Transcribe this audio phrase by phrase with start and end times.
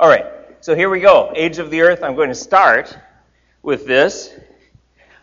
[0.00, 0.26] All right,
[0.60, 1.32] so here we go.
[1.36, 2.02] Age of the Earth.
[2.02, 2.98] I'm going to start
[3.62, 4.34] with this.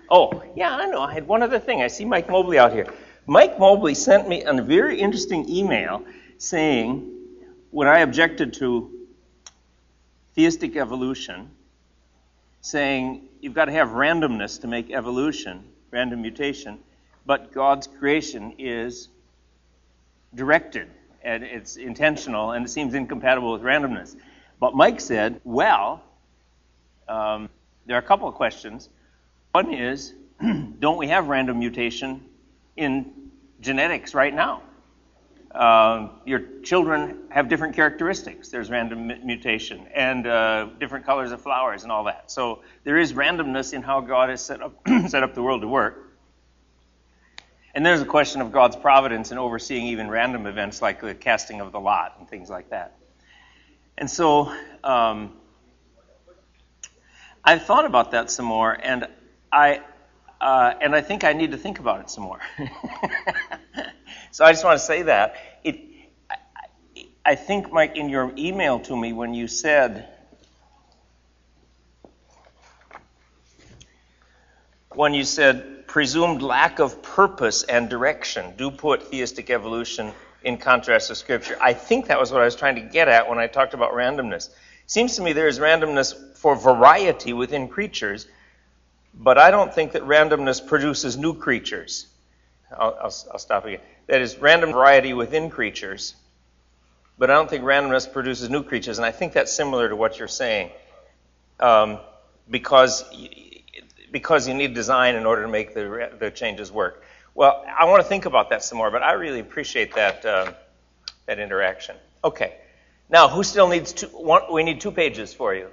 [0.09, 1.01] Oh, yeah, I know.
[1.01, 1.81] I had one other thing.
[1.81, 2.87] I see Mike Mobley out here.
[3.27, 6.05] Mike Mobley sent me a very interesting email
[6.37, 7.05] saying
[7.71, 8.89] when I objected to
[10.35, 11.49] theistic evolution,
[12.61, 16.79] saying you've got to have randomness to make evolution, random mutation,
[17.25, 19.09] but God's creation is
[20.33, 20.87] directed
[21.21, 24.15] and it's intentional and it seems incompatible with randomness.
[24.61, 26.03] But Mike said, well,
[27.09, 27.49] um,
[27.87, 28.89] there are a couple of questions.
[29.53, 30.13] One is,
[30.79, 32.23] don't we have random mutation
[32.77, 33.11] in
[33.59, 34.61] genetics right now?
[35.49, 38.49] Uh, your children have different characteristics.
[38.49, 42.29] There's random mutation and uh, different colors of flowers and all that.
[42.31, 45.67] So there is randomness in how God has set up set up the world to
[45.67, 46.13] work.
[47.73, 51.61] And there's a question of God's providence in overseeing even random events like the casting
[51.61, 53.00] of the lot and things like that.
[54.01, 54.51] And so
[54.83, 55.31] um,
[57.45, 59.07] I've thought about that some more, and
[59.51, 59.81] I
[60.41, 62.39] uh, and I think I need to think about it some more.
[64.31, 65.81] so I just want to say that it.
[66.31, 70.07] I, I think, Mike, in your email to me when you said
[74.95, 80.11] when you said presumed lack of purpose and direction do put theistic evolution
[80.43, 81.57] in contrast to Scripture.
[81.61, 83.93] I think that was what I was trying to get at when I talked about
[83.93, 84.49] randomness.
[84.87, 88.27] Seems to me there is randomness for variety within creatures,
[89.13, 92.07] but I don't think that randomness produces new creatures.
[92.75, 93.81] I'll, I'll, I'll stop again.
[94.07, 96.15] That is random variety within creatures,
[97.17, 100.17] but I don't think randomness produces new creatures, and I think that's similar to what
[100.17, 100.71] you're saying.
[101.59, 101.99] Um,
[102.49, 103.03] because
[104.11, 107.03] because you need design in order to make the, the changes work.
[107.33, 110.53] Well, I want to think about that some more, but I really appreciate that, uh,
[111.25, 111.95] that interaction.
[112.23, 112.55] Okay.
[113.09, 114.07] Now, who still needs two?
[114.07, 115.67] One, we need two pages for you.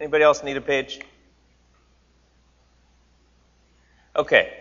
[0.00, 1.00] Anybody else need a page?
[4.16, 4.52] Okay.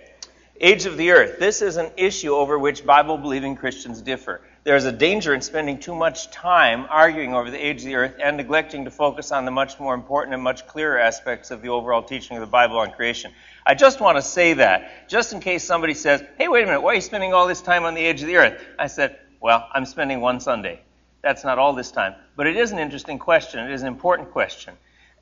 [0.60, 1.40] Age of the earth.
[1.40, 4.42] This is an issue over which Bible believing Christians differ.
[4.64, 7.96] There is a danger in spending too much time arguing over the age of the
[7.96, 11.62] earth and neglecting to focus on the much more important and much clearer aspects of
[11.62, 13.34] the overall teaching of the Bible on creation.
[13.66, 16.80] I just want to say that, just in case somebody says, hey, wait a minute,
[16.80, 18.64] why are you spending all this time on the age of the earth?
[18.80, 20.80] I said, well, I'm spending one Sunday.
[21.22, 22.16] That's not all this time.
[22.38, 23.60] But it is an interesting question.
[23.66, 24.76] It is an important question.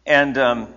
[0.06, 0.74] And, um,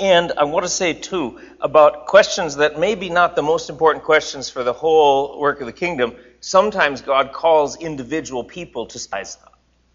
[0.00, 4.04] and I want to say, too, about questions that may be not the most important
[4.04, 6.16] questions for the whole work of the kingdom.
[6.44, 9.38] Sometimes God calls individual people to size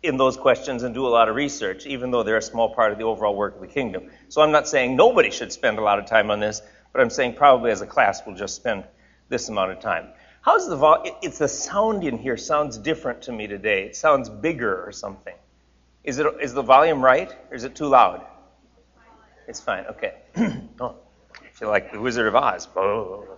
[0.01, 2.93] in those questions and do a lot of research, even though they're a small part
[2.93, 4.09] of the overall work of the kingdom.
[4.29, 6.61] So I'm not saying nobody should spend a lot of time on this,
[6.93, 8.85] but I'm saying probably as a class we'll just spend
[9.27, 10.07] this amount of time.
[10.39, 11.03] How's the vol?
[11.21, 13.83] It's the sound in here sounds different to me today.
[13.83, 15.35] It sounds bigger or something.
[16.05, 18.25] Is it is the volume right, or is it too loud?
[19.49, 19.85] It's fine.
[19.87, 20.13] Okay.
[20.79, 20.95] oh,
[21.33, 22.69] I feel like the Wizard of Oz.
[22.73, 23.36] Okay.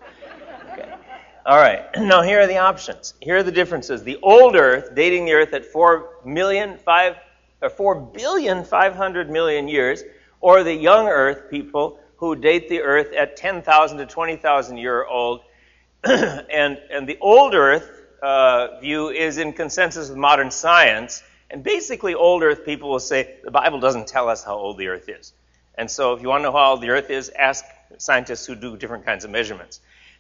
[1.49, 1.83] All right.
[1.97, 3.15] Now here are the options.
[3.21, 4.03] Here are the differences.
[4.03, 7.15] The old Earth, dating the Earth at four million five
[7.59, 10.03] or four billion five hundred million years,
[10.41, 14.77] or the young Earth people who date the Earth at ten thousand to twenty thousand
[14.77, 15.41] year old,
[16.03, 17.89] and and the old Earth
[18.21, 21.23] uh, view is in consensus with modern science.
[21.49, 24.89] And basically, old Earth people will say the Bible doesn't tell us how old the
[24.89, 25.33] Earth is.
[25.73, 27.65] And so if you want to know how old the Earth is, ask
[27.97, 29.79] scientists who do different kinds of measurements.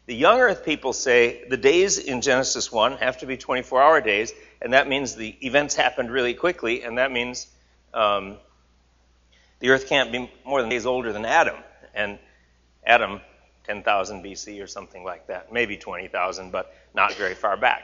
[0.09, 4.01] The young Earth people say the days in Genesis 1 have to be 24 hour
[4.01, 7.45] days, and that means the events happened really quickly, and that means
[7.93, 8.37] um,
[9.59, 11.57] the Earth can't be more than days older than Adam.
[11.93, 12.17] And
[12.83, 13.21] Adam,
[13.65, 17.83] 10,000 BC or something like that, maybe 20,000, but not very far back.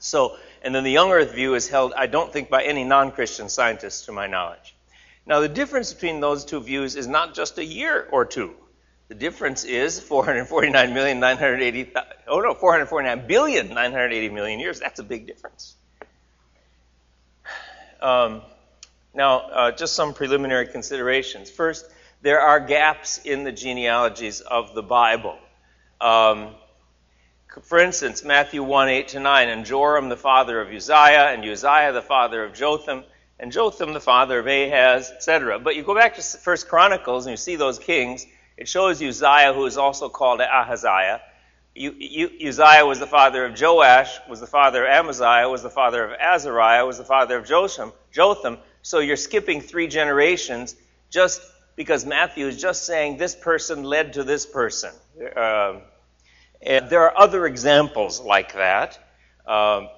[0.00, 3.12] So, and then the young Earth view is held, I don't think, by any non
[3.12, 4.74] Christian scientists, to my knowledge.
[5.24, 8.56] Now, the difference between those two views is not just a year or two.
[9.08, 11.92] The difference is 449,980,
[12.26, 14.80] oh no, 449 billion 980 million years.
[14.80, 15.76] That's a big difference.
[18.00, 18.42] Um,
[19.14, 21.50] now, uh, just some preliminary considerations.
[21.50, 21.88] First,
[22.20, 25.38] there are gaps in the genealogies of the Bible.
[26.00, 26.54] Um,
[27.62, 31.92] for instance, Matthew 1 8 to 9, and Joram the father of Uzziah, and Uzziah
[31.92, 33.04] the father of Jotham,
[33.38, 35.58] and Jotham the father of Ahaz, etc.
[35.58, 38.26] But you go back to First Chronicles and you see those kings.
[38.56, 41.20] It shows Uzziah, who is also called Ahaziah.
[41.78, 46.12] Uzziah was the father of Joash, was the father of Amaziah, was the father of
[46.12, 47.92] Azariah, was the father of Jotham.
[48.10, 48.58] Jotham.
[48.82, 50.74] So you're skipping three generations
[51.10, 51.42] just
[51.76, 54.92] because Matthew is just saying this person led to this person.
[55.36, 55.80] Uh,
[56.62, 58.98] there are other examples like that.
[59.46, 59.88] Um,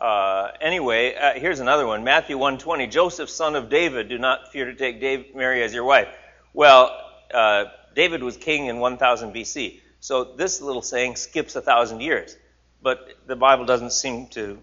[0.00, 2.04] uh, anyway, uh, here's another one.
[2.04, 2.86] Matthew 1:20.
[2.86, 6.08] Joseph, son of David, do not fear to take Dave, Mary as your wife.
[6.54, 9.80] Well, uh, David was king in 1000 BC.
[10.00, 12.36] So this little saying skips a thousand years.
[12.82, 14.58] But the Bible doesn't seem to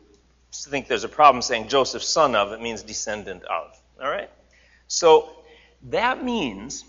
[0.53, 2.51] think there's a problem saying Joseph, son of.
[2.51, 3.77] It means descendant of.
[4.01, 4.29] All right?
[4.87, 5.29] So
[5.89, 6.85] that means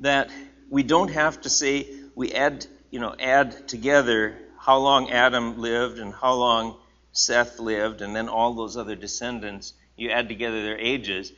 [0.00, 0.30] that
[0.68, 5.98] we don't have to say we add, you know, add together how long Adam lived
[5.98, 6.76] and how long
[7.12, 9.74] Seth lived, and then all those other descendants.
[9.96, 11.32] You add together their ages,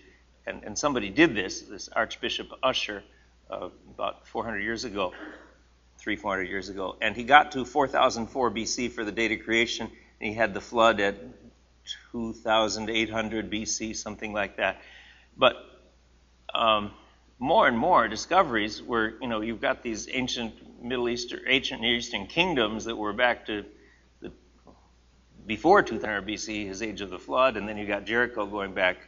[0.46, 1.62] and, and somebody did this.
[1.62, 3.02] This Archbishop Ussher,
[3.50, 5.12] uh, about 400 years ago,
[5.98, 9.86] three, 400 years ago, and he got to 4004 BC for the date of creation,
[9.86, 11.16] and he had the flood at
[12.12, 14.80] 2800 BC, something like that.
[15.36, 15.56] But
[16.54, 16.92] um,
[17.38, 22.26] more and more discoveries where you know you've got these ancient Middle Eastern, ancient Eastern
[22.26, 23.64] kingdoms that were back to
[24.20, 24.32] the,
[25.46, 28.98] before 200 BC, his age of the flood, and then you got Jericho going back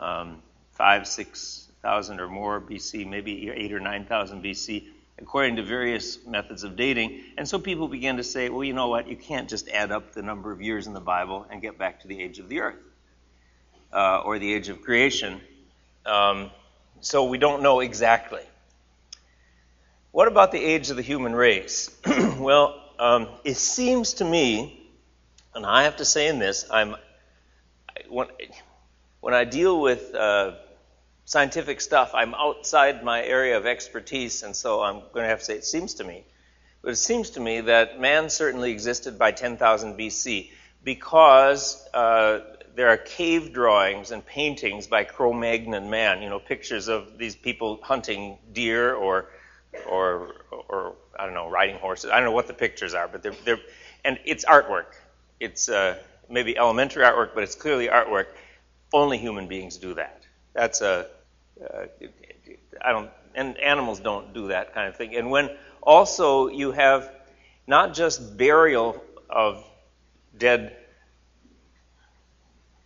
[0.00, 0.42] um,
[0.72, 4.86] five, six thousand or more BC, maybe eight or nine thousand BC,
[5.18, 7.20] according to various methods of dating.
[7.38, 9.08] And so people began to say, well, you know what?
[9.08, 12.00] You can't just add up the number of years in the Bible and get back
[12.00, 12.76] to the age of the earth
[13.92, 15.40] uh, or the age of creation.
[16.06, 16.50] Um,
[17.00, 18.42] so we don't know exactly.
[20.12, 21.90] What about the age of the human race?
[22.38, 24.90] well, um, it seems to me,
[25.54, 26.96] and I have to say in this, I'm
[28.08, 28.26] when,
[29.20, 30.52] when I deal with uh,
[31.24, 35.44] scientific stuff, I'm outside my area of expertise, and so I'm going to have to
[35.44, 36.24] say it seems to me.
[36.82, 40.50] But it seems to me that man certainly existed by 10,000 BC
[40.82, 42.40] because uh,
[42.74, 47.80] there are cave drawings and paintings by Cro-Magnon man, you know, pictures of these people
[47.82, 49.26] hunting deer or
[49.88, 52.10] or or I don't know, riding horses.
[52.10, 53.60] I don't know what the pictures are, but they're they're
[54.04, 54.94] and it's artwork.
[55.38, 58.26] It's uh, maybe elementary artwork, but it's clearly artwork.
[58.92, 60.22] Only human beings do that.
[60.52, 61.06] That's a
[61.62, 61.86] uh,
[62.82, 65.14] I don't and animals don't do that kind of thing.
[65.14, 65.50] And when
[65.82, 67.10] also you have
[67.66, 69.64] not just burial of
[70.36, 70.76] dead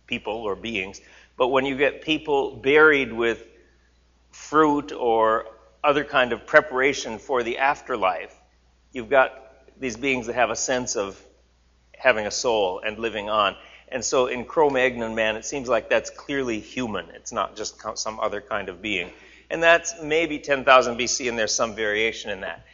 [0.05, 1.01] people or beings,
[1.37, 3.43] but when you get people buried with
[4.35, 5.45] fruit or
[5.83, 8.35] other kind of preparation for the afterlife.
[8.91, 9.31] You've got
[9.79, 11.19] these beings that have a sense of
[11.97, 13.55] having a soul and living on.
[13.89, 17.09] And so in Cro-Magnon man, it seems like that's clearly human.
[17.11, 19.11] It's not just some other kind of being.
[19.49, 22.65] And that's maybe 10,000 BC, and there's some variation in that.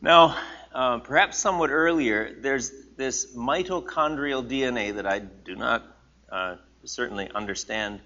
[0.00, 0.36] Now,
[0.72, 5.84] um, perhaps somewhat earlier, there's this mitochondrial DNA that I do not
[6.30, 8.00] uh, certainly understand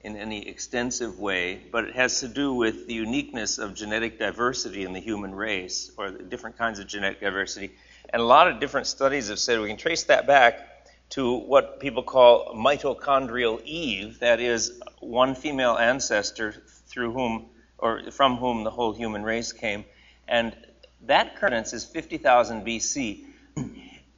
[0.00, 4.84] in any extensive way, but it has to do with the uniqueness of genetic diversity
[4.84, 7.72] in the human race, or the different kinds of genetic diversity.
[8.10, 10.73] And a lot of different studies have said we can trace that back
[11.14, 16.52] to what people call mitochondrial Eve, that is, one female ancestor
[16.88, 17.46] through whom,
[17.78, 19.84] or from whom the whole human race came.
[20.26, 20.56] And
[21.02, 23.26] that occurrence is 50,000 BC.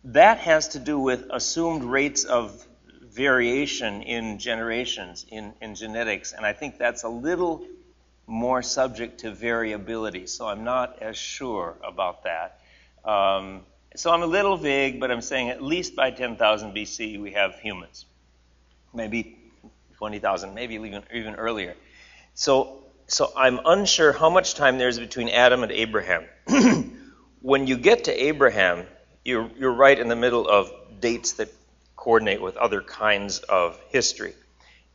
[0.04, 2.66] That has to do with assumed rates of
[3.02, 7.66] variation in generations, in, in genetics, and I think that's a little
[8.26, 12.60] more subject to variability, so I'm not as sure about that.
[13.04, 13.62] Um,
[13.96, 17.54] so I'm a little vague, but I'm saying at least by 10,000 BC we have
[17.56, 18.04] humans.
[18.94, 19.38] Maybe
[19.96, 21.74] 20,000, maybe even, even earlier.
[22.34, 26.24] So, so I'm unsure how much time there is between Adam and Abraham.
[27.41, 28.86] when you get to Abraham,
[29.24, 31.48] you're, you're right in the middle of dates that
[31.96, 34.34] coordinate with other kinds of history.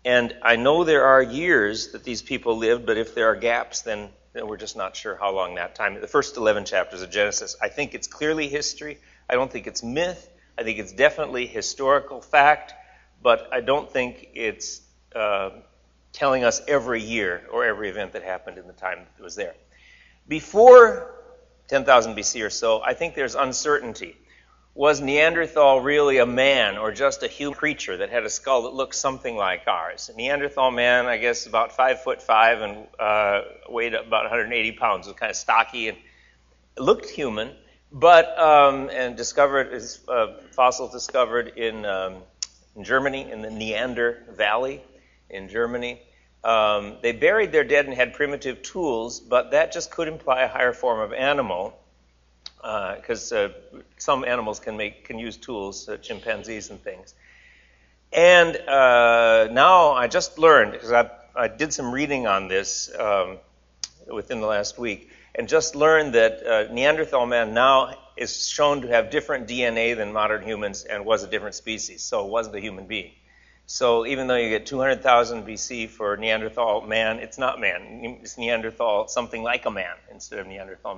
[0.05, 3.81] And I know there are years that these people lived, but if there are gaps,
[3.81, 5.99] then, then we're just not sure how long that time.
[5.99, 8.97] The first 11 chapters of Genesis, I think it's clearly history.
[9.29, 10.29] I don't think it's myth.
[10.57, 12.73] I think it's definitely historical fact,
[13.21, 14.81] but I don't think it's
[15.15, 15.51] uh,
[16.13, 19.55] telling us every year or every event that happened in the time that was there.
[20.27, 21.13] Before
[21.67, 24.17] 10,000 BC or so, I think there's uncertainty.
[24.73, 28.73] Was Neanderthal really a man or just a human creature that had a skull that
[28.73, 30.09] looked something like ours?
[30.15, 35.15] Neanderthal man, I guess, about five foot five and uh, weighed about 180 pounds, was
[35.17, 35.97] kind of stocky and
[36.77, 37.51] looked human,
[37.91, 42.15] but um, and discovered his uh, fossils discovered in, um,
[42.77, 44.81] in Germany in the Neander Valley
[45.29, 46.01] in Germany.
[46.45, 50.47] Um, they buried their dead and had primitive tools, but that just could imply a
[50.47, 51.77] higher form of animal
[52.61, 57.13] because uh, uh, some animals can make can use tools, uh, chimpanzees and things.
[58.13, 63.37] And uh, now I just learned because I, I did some reading on this um,
[64.07, 69.09] within the last week and just learned that Neanderthal man now is shown to have
[69.09, 72.85] different DNA than modern humans and was a different species, so it wasn't a human
[72.85, 73.13] being.
[73.65, 78.19] So even though you get 200,000 BC for Neanderthal man, it's not man.
[78.21, 80.95] It's Neanderthal, something like a man instead of Neanderthal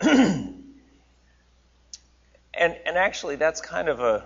[0.00, 0.54] man.
[2.58, 4.24] and and actually, that's kind of a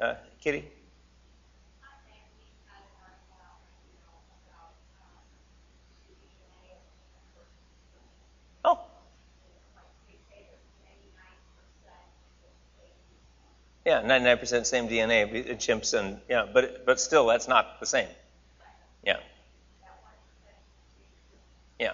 [0.00, 0.68] uh, Kitty.
[8.64, 8.78] Oh.
[13.84, 18.08] Yeah, 99% same DNA, in chimps and, yeah, but, but still, that's not the same.
[19.04, 19.18] Yeah.
[21.78, 21.92] Yeah.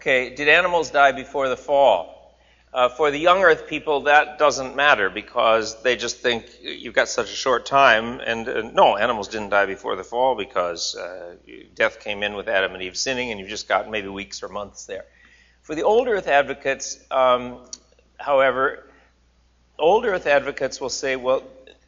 [0.00, 2.34] Okay, did animals die before the fall?
[2.72, 7.06] Uh, for the young earth people, that doesn't matter because they just think you've got
[7.06, 8.18] such a short time.
[8.18, 11.34] And uh, no, animals didn't die before the fall because uh,
[11.74, 14.48] death came in with Adam and Eve sinning, and you've just got maybe weeks or
[14.48, 15.04] months there.
[15.60, 17.58] For the old earth advocates, um,
[18.16, 18.86] however,
[19.78, 21.42] old earth advocates will say, well,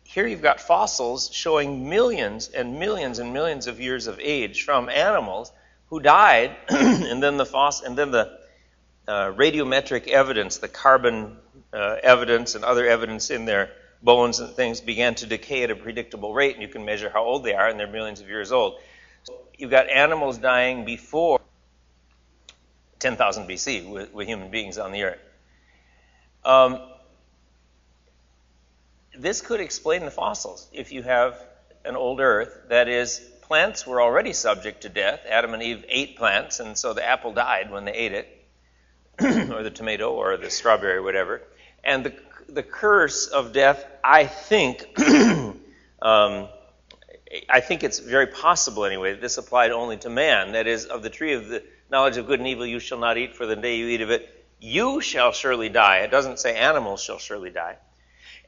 [0.05, 4.91] here you've got fossils showing millions and millions and millions of years of age from
[4.91, 5.51] animals
[5.93, 8.39] who died, and then the foss- and then the
[9.07, 11.37] uh, radiometric evidence, the carbon
[11.71, 13.71] uh, evidence and other evidence in their
[14.03, 17.23] bones and things began to decay at a predictable rate, and you can measure how
[17.23, 18.81] old they are, and they're millions of years old.
[19.25, 21.43] So you've got animals dying before
[22.99, 25.21] 10,000 BC with, with, human beings on the earth.
[26.43, 26.81] Um,
[29.15, 31.39] this could explain the fossils if you have
[31.85, 32.63] an old earth.
[32.71, 33.21] That is,
[33.53, 35.27] plants were already subject to death.
[35.29, 38.47] Adam and Eve ate plants, and so the apple died when they ate it,
[39.53, 41.43] or the tomato, or the strawberry, whatever.
[41.85, 42.15] And the,
[42.49, 46.49] the curse of death, I think, um,
[47.47, 50.53] I think it's very possible anyway that this applied only to man.
[50.53, 53.19] That is, of the tree of the knowledge of good and evil you shall not
[53.19, 55.99] eat, for the day you eat of it, you shall surely die.
[55.99, 57.77] It doesn't say animals shall surely die.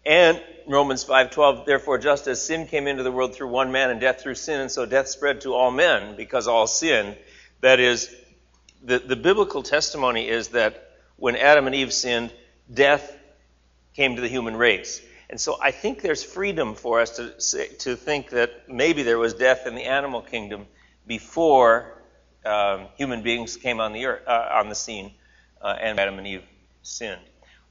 [0.06, 4.00] And Romans 5:12, therefore just as sin came into the world through one man and
[4.00, 7.16] death through sin, and so death spread to all men because all sinned.
[7.60, 8.14] That is,
[8.82, 12.32] the, the biblical testimony is that when Adam and Eve sinned,
[12.72, 13.16] death
[13.94, 15.00] came to the human race.
[15.30, 19.34] And so I think there's freedom for us to, to think that maybe there was
[19.34, 20.66] death in the animal kingdom
[21.06, 22.02] before
[22.44, 25.12] um, human beings came on the earth, uh, on the scene,
[25.62, 26.44] uh, and Adam and Eve
[26.82, 27.22] sinned.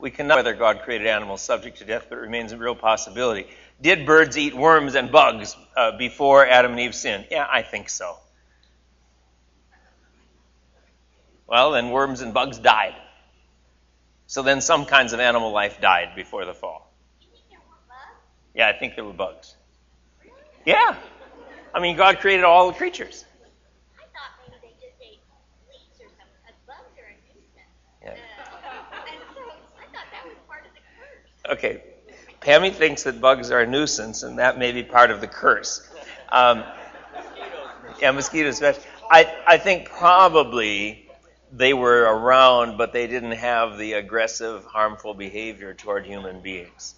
[0.04, 2.76] We cannot know whether God created animals subject to death, but it remains a real
[2.76, 3.48] possibility.
[3.80, 7.28] Did birds eat worms and bugs uh, before Adam and Eve sinned?
[7.32, 8.18] Yeah, I think so.
[11.48, 12.96] Well, then worms and bugs died.
[14.28, 16.94] So then some kinds of animal life died before the fall.
[18.54, 19.56] Yeah, I think there were bugs.
[20.66, 20.98] Yeah.
[21.74, 23.24] I mean, God created all the creatures.
[31.50, 31.84] Okay.
[32.42, 35.88] Pammy thinks that bugs are a nuisance, and that may be part of the curse.
[36.30, 36.64] Um,
[38.02, 38.62] yeah, mosquitoes.
[39.10, 41.08] I, I think probably
[41.52, 46.96] they were around, but they didn't have the aggressive, harmful behavior toward human beings.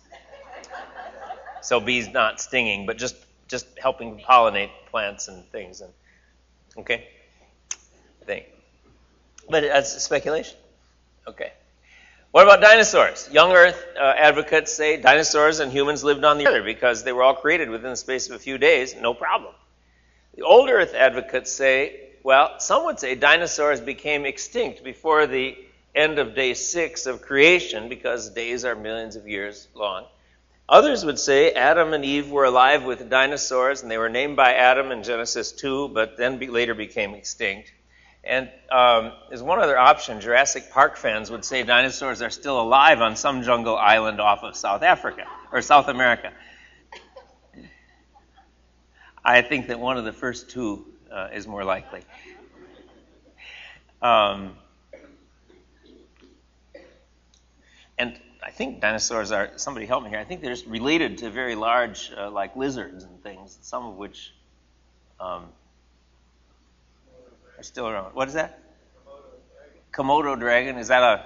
[1.62, 3.16] So bees not stinging, but just
[3.48, 5.82] just helping pollinate plants and things.
[5.82, 5.92] And
[6.78, 7.08] okay,
[8.22, 8.46] I think.
[9.50, 10.58] But that's speculation.
[11.28, 11.52] Okay.
[12.36, 13.30] What about dinosaurs?
[13.32, 17.24] Young Earth uh, advocates say dinosaurs and humans lived on the earth because they were
[17.24, 19.54] all created within the space of a few days, no problem.
[20.36, 25.58] The Old Earth advocates say, well, some would say dinosaurs became extinct before the
[25.96, 30.04] end of day six of creation because days are millions of years long.
[30.68, 34.56] Others would say Adam and Eve were alive with dinosaurs and they were named by
[34.56, 37.72] Adam in Genesis 2, but then be, later became extinct.
[38.26, 40.20] And um, there's one other option.
[40.20, 44.56] Jurassic Park fans would say dinosaurs are still alive on some jungle island off of
[44.56, 46.34] South Africa or South America.
[49.24, 52.02] I think that one of the first two uh, is more likely.
[54.02, 54.56] Um,
[57.98, 61.30] and I think dinosaurs are, somebody help me here, I think they're just related to
[61.30, 64.34] very large, uh, like lizards and things, some of which
[65.20, 65.46] um,
[67.68, 68.14] still around.
[68.14, 68.60] What is that?
[69.92, 70.78] Komodo dragon.
[70.78, 71.26] Is that a?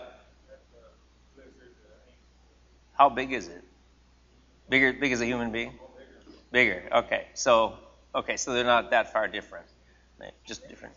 [2.93, 3.63] How big is it?
[4.69, 5.73] Bigger, big as a human being.
[6.51, 6.89] Bigger.
[6.91, 7.27] Okay.
[7.33, 7.75] So,
[8.13, 8.37] okay.
[8.37, 9.65] So they're not that far different.
[10.45, 10.95] Just different.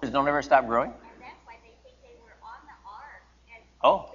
[0.00, 0.92] They don't ever stop growing.
[3.82, 4.10] Oh.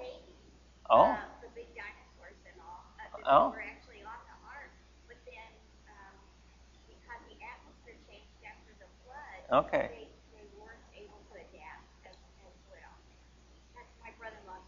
[0.90, 1.04] Oh.
[1.04, 1.18] Uh,
[3.28, 3.56] oh.
[9.52, 9.90] Okay.
[10.32, 12.16] They weren't able to adapt as,
[12.46, 12.94] as well.
[13.76, 14.62] That's my brother-in-law's.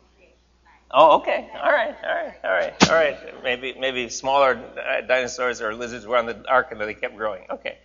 [0.92, 1.50] Oh, okay.
[1.62, 1.96] All right.
[2.04, 2.34] All right.
[2.44, 2.90] All right.
[2.90, 3.44] All right.
[3.44, 7.46] Maybe maybe smaller uh, dinosaurs or lizards were on the ark and they kept growing.
[7.50, 7.78] Okay.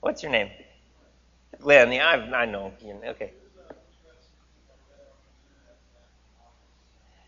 [0.00, 0.50] What's your name?
[1.60, 1.92] Glenn.
[1.92, 2.72] Yeah, I've, I know.
[3.04, 3.32] Okay.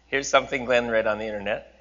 [0.07, 1.80] Here's something Glenn read on the internet.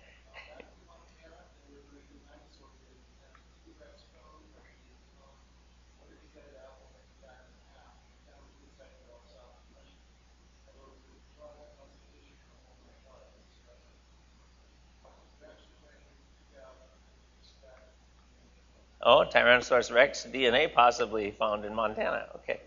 [19.10, 22.28] Oh, Tyrannosaurus rex DNA possibly found in Montana.
[22.36, 22.60] Okay.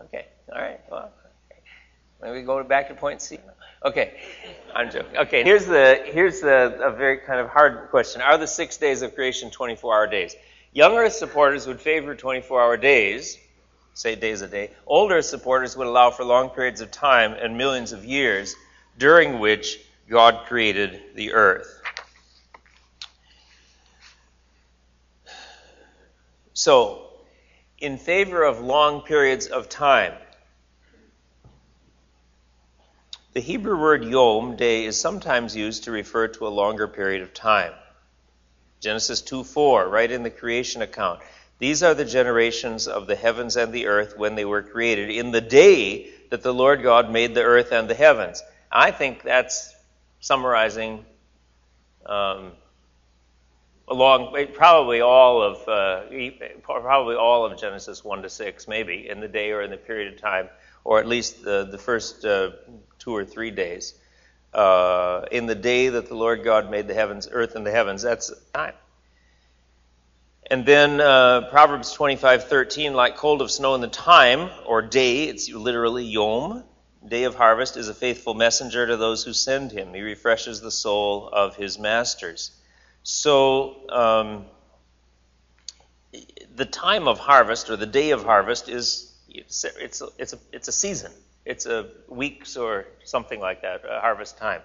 [0.00, 0.24] Okay.
[0.50, 0.80] All right.
[0.90, 1.12] Well,
[2.22, 3.38] maybe go back to point C.
[3.84, 4.18] Okay.
[4.74, 5.18] I'm joking.
[5.18, 5.44] Okay.
[5.44, 8.22] Here's the here's the a very kind of hard question.
[8.22, 10.34] Are the six days of creation 24-hour days?
[10.72, 13.36] Young Earth supporters would favor 24-hour days,
[13.92, 14.70] say days a day.
[14.86, 18.56] Older supporters would allow for long periods of time and millions of years
[18.96, 21.77] during which God created the earth.
[26.58, 27.06] So,
[27.78, 30.14] in favor of long periods of time,
[33.32, 37.32] the Hebrew word yom, day, is sometimes used to refer to a longer period of
[37.32, 37.74] time.
[38.80, 41.20] Genesis 2 4, right in the creation account.
[41.60, 45.30] These are the generations of the heavens and the earth when they were created, in
[45.30, 48.42] the day that the Lord God made the earth and the heavens.
[48.68, 49.72] I think that's
[50.18, 51.04] summarizing
[52.04, 52.50] um,
[53.90, 56.02] along probably all of uh,
[56.62, 60.12] probably all of Genesis one to six, maybe in the day or in the period
[60.12, 60.48] of time,
[60.84, 62.50] or at least the the first uh,
[62.98, 63.94] two or three days.
[64.52, 68.02] Uh, in the day that the Lord God made the heavens, earth, and the heavens,
[68.02, 68.72] that's time.
[70.50, 74.80] And then uh, Proverbs twenty five thirteen, like cold of snow in the time or
[74.80, 76.64] day, it's literally yom.
[77.06, 79.94] Day of harvest is a faithful messenger to those who send him.
[79.94, 82.50] He refreshes the soul of his masters.
[83.10, 84.44] So, um,
[86.54, 90.38] the time of harvest or the day of harvest is it's it's a, it's a,
[90.52, 91.12] it's a season.
[91.46, 94.60] It's a weeks or something like that, a harvest time.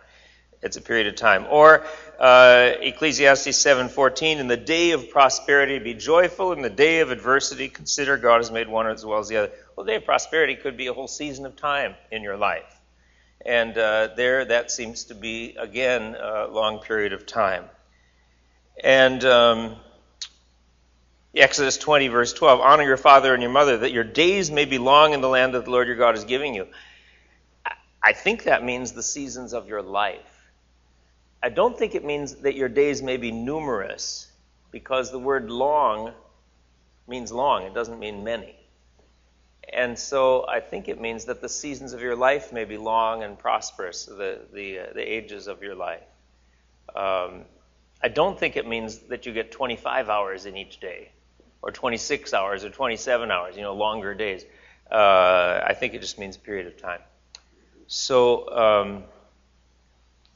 [0.61, 1.45] It's a period of time.
[1.49, 1.85] Or
[2.19, 7.69] uh, Ecclesiastes 7:14, in the day of prosperity be joyful, in the day of adversity
[7.69, 9.51] consider God has made one as well as the other.
[9.77, 12.77] Well, the day of prosperity could be a whole season of time in your life.
[13.45, 17.69] And uh, there, that seems to be, again, a long period of time.
[18.81, 19.75] And um,
[21.35, 24.77] Exodus 20, verse 12 Honor your father and your mother, that your days may be
[24.77, 26.67] long in the land that the Lord your God is giving you.
[28.01, 30.51] I think that means the seasons of your life.
[31.41, 34.31] I don't think it means that your days may be numerous,
[34.71, 36.13] because the word long
[37.07, 38.55] means long, it doesn't mean many.
[39.71, 43.23] And so I think it means that the seasons of your life may be long
[43.23, 46.03] and prosperous, the, the, uh, the ages of your life.
[46.95, 47.45] Um,
[48.03, 51.09] I don't think it means that you get 25 hours in each day,
[51.61, 54.43] or 26 hours, or 27 hours, you know, longer days.
[54.91, 56.99] Uh, I think it just means period of time.
[57.87, 59.03] So, um,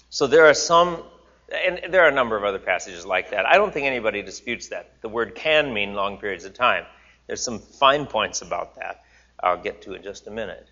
[0.10, 1.04] so there are some,
[1.52, 3.46] and there are a number of other passages like that.
[3.46, 5.02] I don't think anybody disputes that.
[5.02, 6.86] The word can mean long periods of time.
[7.28, 9.04] There's some fine points about that
[9.42, 10.68] I'll get to in just a minute.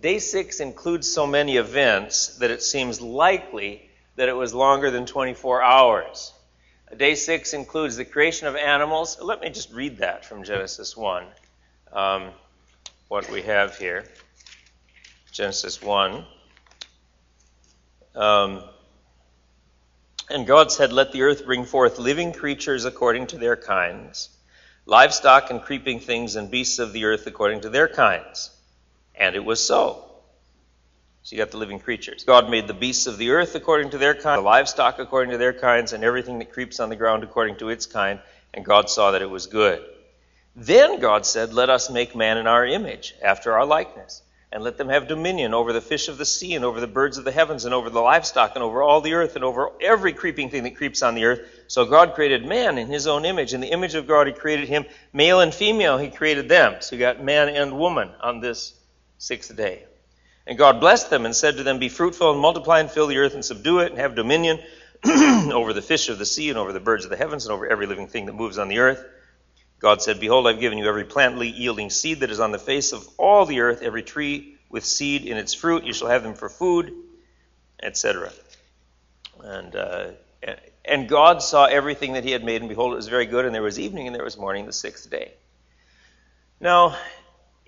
[0.00, 5.06] Day six includes so many events that it seems likely that it was longer than
[5.06, 6.32] 24 hours.
[6.96, 9.18] Day six includes the creation of animals.
[9.20, 11.24] Let me just read that from Genesis 1.
[11.92, 12.30] Um,
[13.08, 14.04] what we have here
[15.32, 16.24] Genesis 1.
[18.14, 18.62] Um,
[20.28, 24.28] and God said, Let the earth bring forth living creatures according to their kinds,
[24.84, 28.50] livestock and creeping things and beasts of the earth according to their kinds.
[29.14, 30.11] And it was so.
[31.24, 32.24] So you got the living creatures.
[32.24, 35.38] God made the beasts of the earth according to their kind, the livestock according to
[35.38, 38.18] their kinds, and everything that creeps on the ground according to its kind.
[38.52, 39.84] And God saw that it was good.
[40.56, 44.76] Then God said, Let us make man in our image, after our likeness, and let
[44.76, 47.30] them have dominion over the fish of the sea, and over the birds of the
[47.30, 50.64] heavens, and over the livestock, and over all the earth, and over every creeping thing
[50.64, 51.40] that creeps on the earth.
[51.68, 53.54] So God created man in his own image.
[53.54, 54.86] In the image of God, he created him.
[55.12, 56.82] Male and female, he created them.
[56.82, 58.74] So you got man and woman on this
[59.18, 59.84] sixth day.
[60.46, 63.18] And God blessed them and said to them, Be fruitful and multiply and fill the
[63.18, 64.58] earth and subdue it and have dominion
[65.04, 67.66] over the fish of the sea and over the birds of the heavens and over
[67.66, 69.04] every living thing that moves on the earth.
[69.78, 72.92] God said, Behold, I've given you every plant yielding seed that is on the face
[72.92, 75.84] of all the earth, every tree with seed in its fruit.
[75.84, 76.92] You shall have them for food,
[77.82, 78.32] etc.
[79.42, 80.06] And, uh,
[80.84, 83.44] and God saw everything that he had made, and behold, it was very good.
[83.44, 85.32] And there was evening and there was morning the sixth day.
[86.60, 86.96] Now,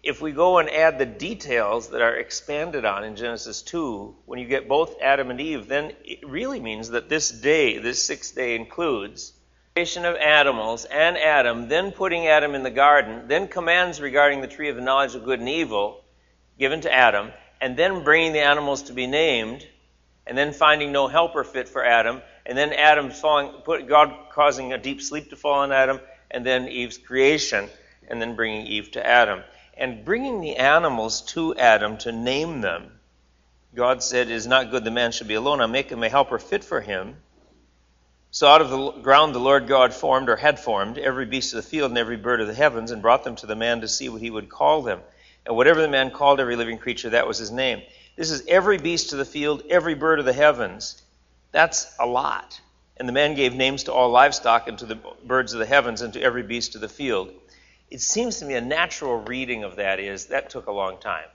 [0.04, 4.38] if we go and add the details that are expanded on in Genesis 2, when
[4.38, 8.34] you get both Adam and Eve, then it really means that this day, this sixth
[8.34, 9.32] day, includes
[9.74, 14.46] creation of animals and Adam, then putting Adam in the garden, then commands regarding the
[14.46, 16.04] tree of the knowledge of good and evil
[16.58, 19.66] given to Adam, and then bringing the animals to be named,
[20.26, 24.74] and then finding no helper fit for Adam, and then Adam falling, put, God causing
[24.74, 25.98] a deep sleep to fall on Adam,
[26.30, 27.70] and then Eve's creation,
[28.06, 29.42] and then bringing Eve to Adam
[29.76, 32.98] and bringing the animals to Adam to name them.
[33.74, 35.60] God said, It is not good the man should be alone.
[35.60, 37.16] I'll make him a helper fit for him.
[38.30, 41.62] So out of the ground the Lord God formed, or had formed, every beast of
[41.62, 43.88] the field and every bird of the heavens, and brought them to the man to
[43.88, 45.00] see what he would call them.
[45.46, 47.82] And whatever the man called every living creature, that was his name.
[48.16, 51.02] This is every beast of the field, every bird of the heavens.
[51.52, 52.60] That's a lot.
[52.96, 56.00] And the man gave names to all livestock and to the birds of the heavens
[56.00, 57.32] and to every beast of the field
[57.90, 61.28] it seems to me a natural reading of that is that took a long time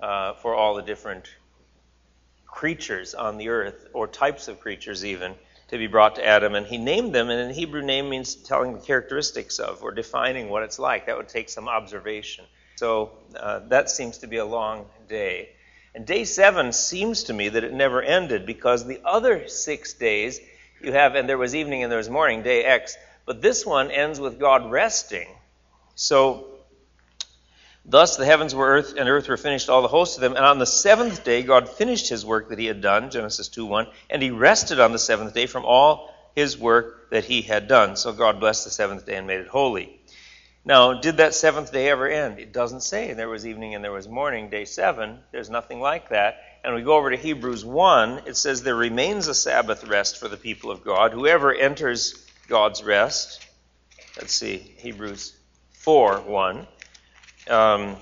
[0.00, 1.28] uh, for all the different
[2.46, 5.34] creatures on the earth, or types of creatures even,
[5.68, 6.54] to be brought to Adam.
[6.54, 10.48] And he named them, and in Hebrew, name means telling the characteristics of or defining
[10.48, 11.06] what it's like.
[11.06, 12.46] That would take some observation.
[12.76, 15.50] So uh, that seems to be a long day.
[15.94, 20.40] And day seven seems to me that it never ended because the other six days
[20.80, 23.90] you have, and there was evening and there was morning, day X, but this one
[23.90, 25.28] ends with God resting
[25.96, 26.46] so,
[27.86, 30.36] thus the heavens were earth, and earth were finished, all the hosts of them.
[30.36, 33.64] And on the seventh day, God finished his work that he had done, Genesis 2
[33.66, 37.66] 1, and he rested on the seventh day from all his work that he had
[37.66, 37.96] done.
[37.96, 39.98] So God blessed the seventh day and made it holy.
[40.66, 42.40] Now, did that seventh day ever end?
[42.40, 43.14] It doesn't say.
[43.14, 45.20] There was evening and there was morning, day seven.
[45.32, 46.42] There's nothing like that.
[46.62, 50.28] And we go over to Hebrews 1, it says, There remains a Sabbath rest for
[50.28, 51.12] the people of God.
[51.12, 53.46] Whoever enters God's rest,
[54.18, 55.36] let's see, Hebrews
[55.86, 56.66] 4 1.
[57.48, 57.96] Um,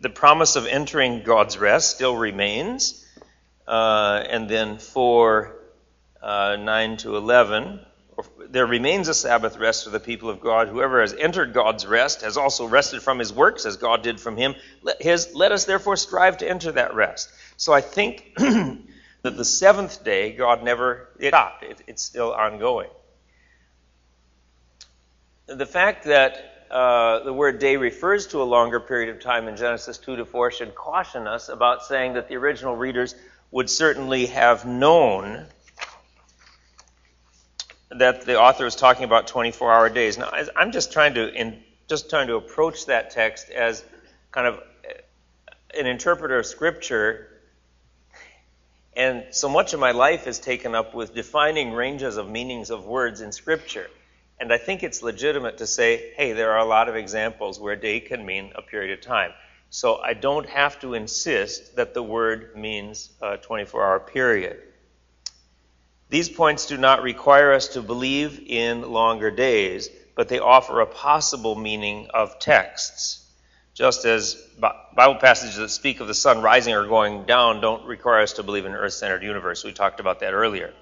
[0.00, 3.06] the promise of entering God's rest still remains.
[3.68, 5.54] Uh, and then 4
[6.20, 7.78] uh, 9 to 11.
[8.48, 10.66] There remains a Sabbath rest for the people of God.
[10.66, 14.36] Whoever has entered God's rest has also rested from his works as God did from
[14.36, 14.56] him.
[14.82, 17.30] Let, his, let us therefore strive to enter that rest.
[17.56, 21.62] So I think that the seventh day, God never stopped.
[21.62, 22.90] It, it's still ongoing.
[25.46, 29.56] The fact that uh, the word day refers to a longer period of time in
[29.56, 33.14] Genesis 2 to 4 should caution us about saying that the original readers
[33.50, 35.46] would certainly have known
[37.90, 40.18] that the author is talking about 24 hour days.
[40.18, 43.82] Now, I'm just trying to in, just trying to approach that text as
[44.30, 44.62] kind of
[45.76, 47.28] an interpreter of Scripture.
[48.94, 52.84] And so much of my life is taken up with defining ranges of meanings of
[52.84, 53.88] words in Scripture.
[54.40, 57.74] And I think it's legitimate to say, hey, there are a lot of examples where
[57.76, 59.32] day can mean a period of time.
[59.70, 64.62] So I don't have to insist that the word means a 24 hour period.
[66.08, 70.86] These points do not require us to believe in longer days, but they offer a
[70.86, 73.24] possible meaning of texts.
[73.74, 78.22] Just as Bible passages that speak of the sun rising or going down don't require
[78.22, 79.62] us to believe in an earth centered universe.
[79.62, 80.72] We talked about that earlier.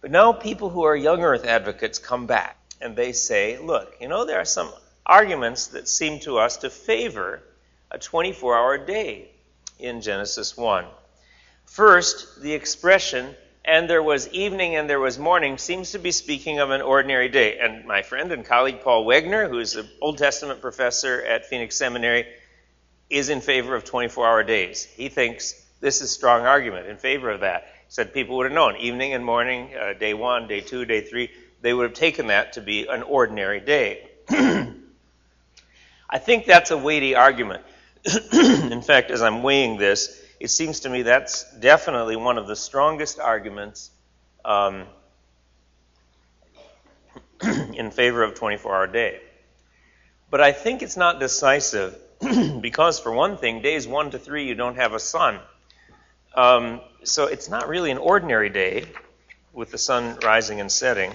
[0.00, 4.08] But now people who are young earth advocates come back and they say, look, you
[4.08, 4.72] know, there are some
[5.04, 7.42] arguments that seem to us to favor
[7.90, 9.30] a 24 hour day
[9.78, 10.84] in Genesis 1.
[11.64, 13.34] First, the expression,
[13.64, 17.28] and there was evening and there was morning, seems to be speaking of an ordinary
[17.28, 17.58] day.
[17.58, 21.76] And my friend and colleague Paul Wegner, who is an Old Testament professor at Phoenix
[21.76, 22.26] Seminary,
[23.10, 24.84] is in favor of 24 hour days.
[24.84, 28.52] He thinks this is a strong argument in favor of that said people would have
[28.52, 31.30] known evening and morning, uh, day one, day two, day three.
[31.60, 34.08] They would have taken that to be an ordinary day.
[34.30, 37.64] I think that's a weighty argument.
[38.32, 42.56] In fact, as I'm weighing this, it seems to me that's definitely one of the
[42.56, 43.90] strongest arguments
[44.44, 44.84] um,
[47.42, 49.20] in favor of 24 hour day.
[50.30, 51.96] But I think it's not decisive
[52.60, 55.40] because, for one thing, days one to three, you don't have a sun.
[56.38, 58.84] Um, so it's not really an ordinary day
[59.52, 61.12] with the sun rising and setting,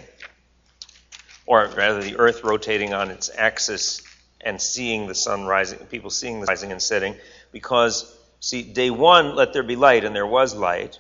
[1.46, 4.02] or rather the earth rotating on its axis
[4.42, 7.16] and seeing the sun rising, people seeing the rising and setting,
[7.54, 11.00] because, see, day one, let there be light, and there was light.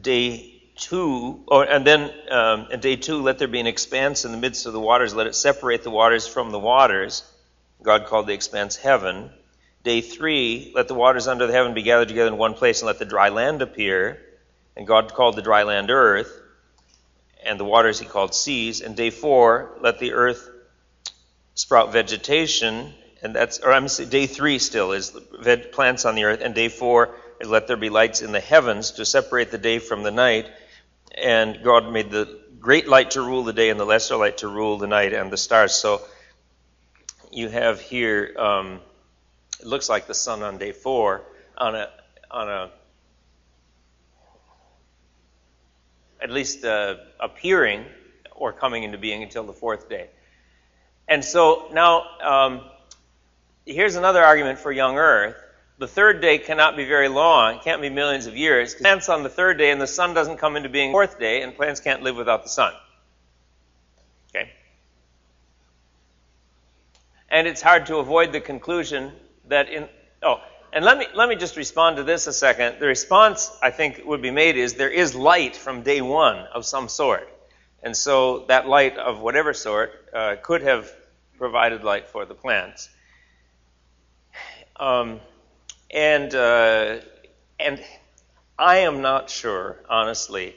[0.00, 4.38] Day two, or, and then um, day two, let there be an expanse in the
[4.38, 7.22] midst of the waters, let it separate the waters from the waters.
[7.80, 9.30] God called the expanse heaven.
[9.82, 12.86] Day three, let the waters under the heaven be gathered together in one place and
[12.86, 14.20] let the dry land appear.
[14.76, 16.30] And God called the dry land earth,
[17.44, 18.80] and the waters he called seas.
[18.80, 20.48] And day four, let the earth
[21.54, 25.10] sprout vegetation, and that's, or I'm saying day three still is
[25.72, 27.14] plants on the earth, and day four
[27.44, 30.48] let there be lights in the heavens to separate the day from the night.
[31.16, 34.48] And God made the great light to rule the day and the lesser light to
[34.48, 35.74] rule the night and the stars.
[35.74, 36.02] So
[37.32, 38.80] you have here, um,
[39.60, 41.22] it looks like the sun on day four
[41.56, 41.90] on a
[42.30, 42.70] on a
[46.22, 47.84] at least uh, appearing
[48.34, 50.08] or coming into being until the fourth day.
[51.08, 52.60] And so now, um,
[53.66, 55.36] here's another argument for young Earth.
[55.78, 58.74] The third day cannot be very long, it can't be millions of years.
[58.74, 61.56] Plants on the third day, and the sun doesn't come into being fourth day, and
[61.56, 62.74] plants can't live without the sun.
[64.28, 64.50] Okay?
[67.30, 69.12] And it's hard to avoid the conclusion
[69.50, 69.88] that in
[70.22, 70.40] oh,
[70.72, 72.80] and let me let me just respond to this a second.
[72.80, 76.64] The response I think would be made is there is light from day one of
[76.64, 77.28] some sort,
[77.82, 80.90] and so that light of whatever sort uh, could have
[81.38, 82.88] provided light for the plants.
[84.76, 85.20] Um,
[85.90, 87.00] and uh,
[87.58, 87.82] and
[88.58, 90.54] I am not sure, honestly,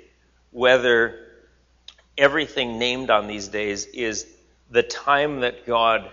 [0.51, 1.19] whether
[2.17, 4.27] everything named on these days is
[4.69, 6.09] the time that God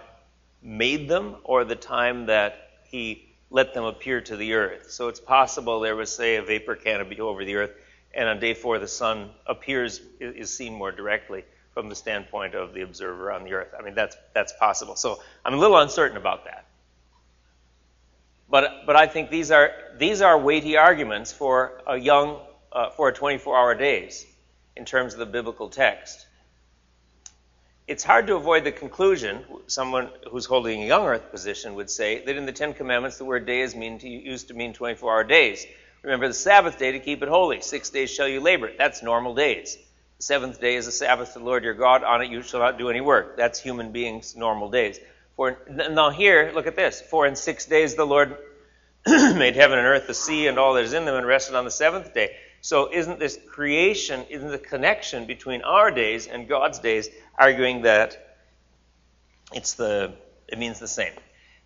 [0.62, 4.90] made them or the time that He let them appear to the earth.
[4.90, 7.72] So it's possible there was, say, a vapor canopy over the earth,
[8.14, 12.74] and on day four the sun appears, is seen more directly from the standpoint of
[12.74, 13.74] the observer on the earth.
[13.78, 14.96] I mean, that's, that's possible.
[14.96, 16.66] So I'm a little uncertain about that.
[18.48, 22.40] But, but I think these are, these are weighty arguments for a young,
[22.72, 24.26] uh, for a 24 hour days
[24.76, 26.26] in terms of the biblical text
[27.90, 32.24] it's hard to avoid the conclusion, someone who's holding a young earth position would say,
[32.24, 35.12] that in the Ten Commandments the word day is mean to, used to mean 24
[35.12, 35.66] hour days.
[36.04, 37.60] Remember the Sabbath day to keep it holy.
[37.60, 38.70] Six days shall you labor.
[38.78, 39.76] That's normal days.
[40.18, 42.04] The seventh day is the Sabbath to the Lord your God.
[42.04, 43.36] On it you shall not do any work.
[43.36, 45.00] That's human beings' normal days.
[45.34, 47.00] For now here, look at this.
[47.00, 48.36] For in six days the Lord
[49.06, 51.64] made heaven and earth, the sea, and all that is in them, and rested on
[51.64, 52.36] the seventh day.
[52.62, 58.36] So isn't this creation, isn't the connection between our days and God's days arguing that
[59.52, 60.12] it's the
[60.48, 61.12] it means the same.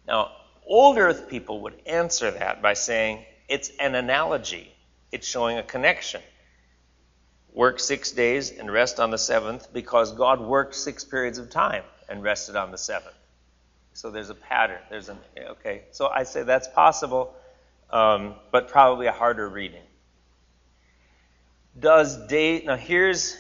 [0.07, 0.31] Now,
[0.67, 4.71] old earth people would answer that by saying it's an analogy.
[5.11, 6.21] It's showing a connection.
[7.53, 11.85] Work six days and rest on the seventh because God worked six periods of time
[12.09, 13.15] and rested on the seventh.
[13.95, 14.81] So there's a pattern.
[14.91, 15.19] There's an
[15.51, 15.83] okay.
[15.93, 17.35] So I say that's possible,
[17.91, 19.83] um, but probably a harder reading
[21.79, 23.37] does day, now here's,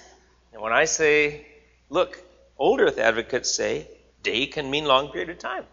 [0.52, 1.46] when I say,
[1.88, 2.22] look,
[2.58, 3.88] old earth advocates say
[4.22, 5.64] day can mean long period of time.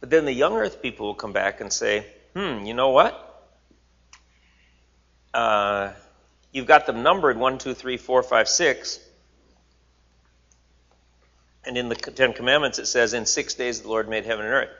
[0.00, 3.28] But then the young earth people will come back and say, hmm, you know what?
[5.32, 5.92] Uh,
[6.52, 9.00] you've got them numbered 1, 2, 3, 4, 5, 6.
[11.64, 14.54] And in the Ten Commandments it says, In six days the Lord made heaven and
[14.54, 14.70] earth.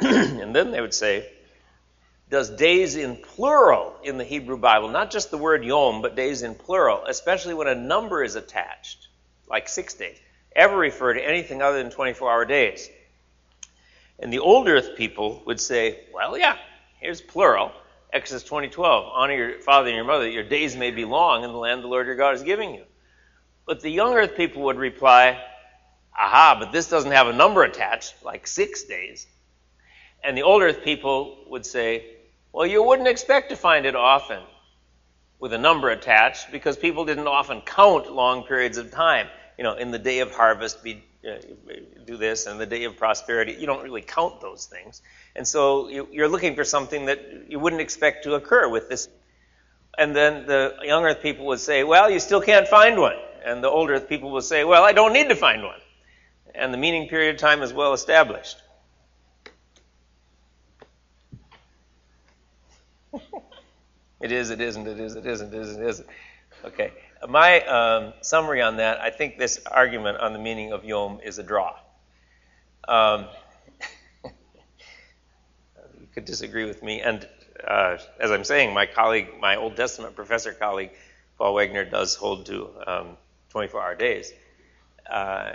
[0.40, 1.30] and then they would say,
[2.30, 6.42] does days in plural in the Hebrew Bible, not just the word yom, but days
[6.42, 9.08] in plural, especially when a number is attached,
[9.48, 10.18] like six days,
[10.56, 12.88] ever refer to anything other than 24 hour days?
[14.18, 16.56] And the old earth people would say, well, yeah,
[17.00, 17.72] here's plural.
[18.12, 21.58] Exodus 20:12, honor your father and your mother, your days may be long in the
[21.58, 22.84] land the Lord your God is giving you.
[23.66, 25.42] But the young earth people would reply,
[26.16, 29.26] aha, but this doesn't have a number attached, like six days.
[30.22, 32.13] And the old earth people would say,
[32.54, 34.40] well, you wouldn't expect to find it often
[35.40, 39.26] with a number attached because people didn't often count long periods of time.
[39.58, 41.34] You know, in the day of harvest, we uh,
[42.06, 45.02] do this, and the day of prosperity, you don't really count those things.
[45.34, 49.08] And so you, you're looking for something that you wouldn't expect to occur with this.
[49.98, 53.16] And then the young earth people would say, well, you still can't find one.
[53.44, 55.80] And the old earth people would say, well, I don't need to find one.
[56.54, 58.58] And the meaning period of time is well established.
[64.24, 66.08] It is, it isn't, it is, it isn't, it isn't, it isn't.
[66.64, 66.92] Okay.
[67.28, 71.38] My um, summary on that, I think this argument on the meaning of Yom is
[71.38, 71.76] a draw.
[72.88, 73.26] Um,
[74.24, 77.02] you could disagree with me.
[77.02, 77.28] And
[77.68, 80.92] uh, as I'm saying, my colleague, my Old Testament professor colleague,
[81.36, 83.16] Paul Wegner, does hold to um,
[83.50, 84.32] 24 hour days.
[85.10, 85.52] Uh,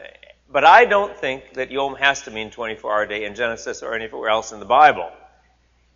[0.52, 3.96] but I don't think that Yom has to mean 24 hour day in Genesis or
[3.96, 5.12] anywhere else in the Bible.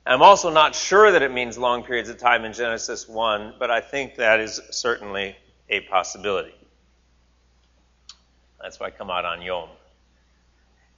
[0.06, 3.72] I'm also not sure that it means long periods of time in Genesis 1, but
[3.72, 5.36] I think that is certainly
[5.70, 6.54] a possibility.
[8.62, 9.70] That's why I come out on Yom.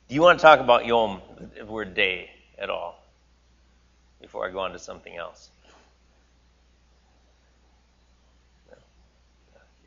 [0.07, 1.21] Do you want to talk about Yom,
[1.57, 3.03] the word day, at all?
[4.21, 5.49] Before I go on to something else.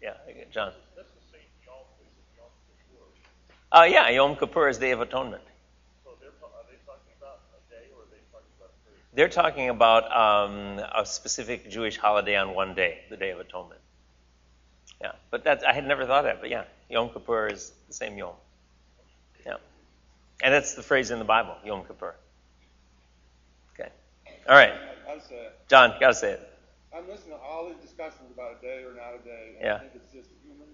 [0.01, 0.15] Yeah,
[0.53, 0.73] John.
[3.71, 5.43] Uh, yeah, Yom Kippur is Day of Atonement.
[9.15, 13.81] They're talking about um, a specific Jewish holiday on one day, the Day of Atonement.
[15.01, 16.41] Yeah, but that I had never thought of that.
[16.41, 18.35] But yeah, Yom Kippur is the same Yom.
[19.47, 19.57] Yeah,
[20.43, 22.15] and that's the phrase in the Bible, Yom Kippur.
[23.75, 23.91] Okay,
[24.49, 24.73] all right,
[25.09, 25.59] I say it.
[25.69, 26.55] John, gotta say it.
[26.95, 29.55] I'm listening to all these discussions about a day or not a day.
[29.59, 29.77] And Yeah.
[29.77, 30.69] I think it's just human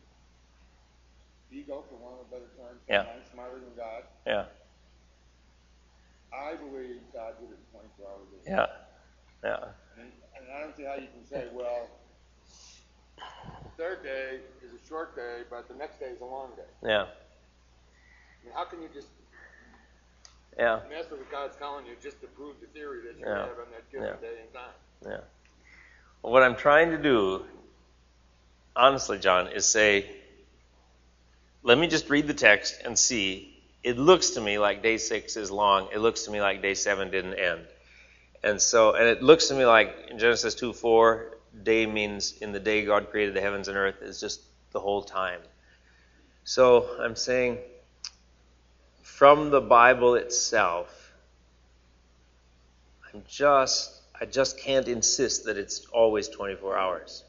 [1.53, 2.79] ego, for want of a better term.
[2.89, 3.05] Yeah.
[3.33, 4.03] Smarter than God.
[4.27, 4.45] Yeah,
[6.35, 8.29] I believe God did it in 24 hours.
[8.33, 8.51] a day.
[8.51, 8.67] yeah,
[9.45, 9.65] yeah,
[9.99, 11.89] And, and I don't see how you can say, well,
[13.17, 16.63] the third day is a short day, but the next day is a long day.
[16.83, 19.09] yeah, I mean, how can you just
[20.59, 23.47] yeah, mess with what God's telling you just to prove the theory that you Yeah.
[23.47, 24.17] have on that given Yeah.
[24.21, 24.75] day and time?
[25.05, 25.21] yeah.
[26.23, 27.45] Well, what I'm trying to do,
[28.77, 30.11] honestly, John, is say,
[31.63, 33.54] let me just read the text and see.
[33.85, 35.89] It looks to me like day six is long.
[35.93, 37.61] It looks to me like day seven didn't end.
[38.43, 42.53] And so, and it looks to me like in Genesis 2 4, day means in
[42.53, 44.41] the day God created the heavens and earth is just
[44.73, 45.41] the whole time.
[46.45, 47.59] So I'm saying
[49.03, 51.13] from the Bible itself,
[53.13, 57.25] I'm just, I just can't insist that it's always 24 hours.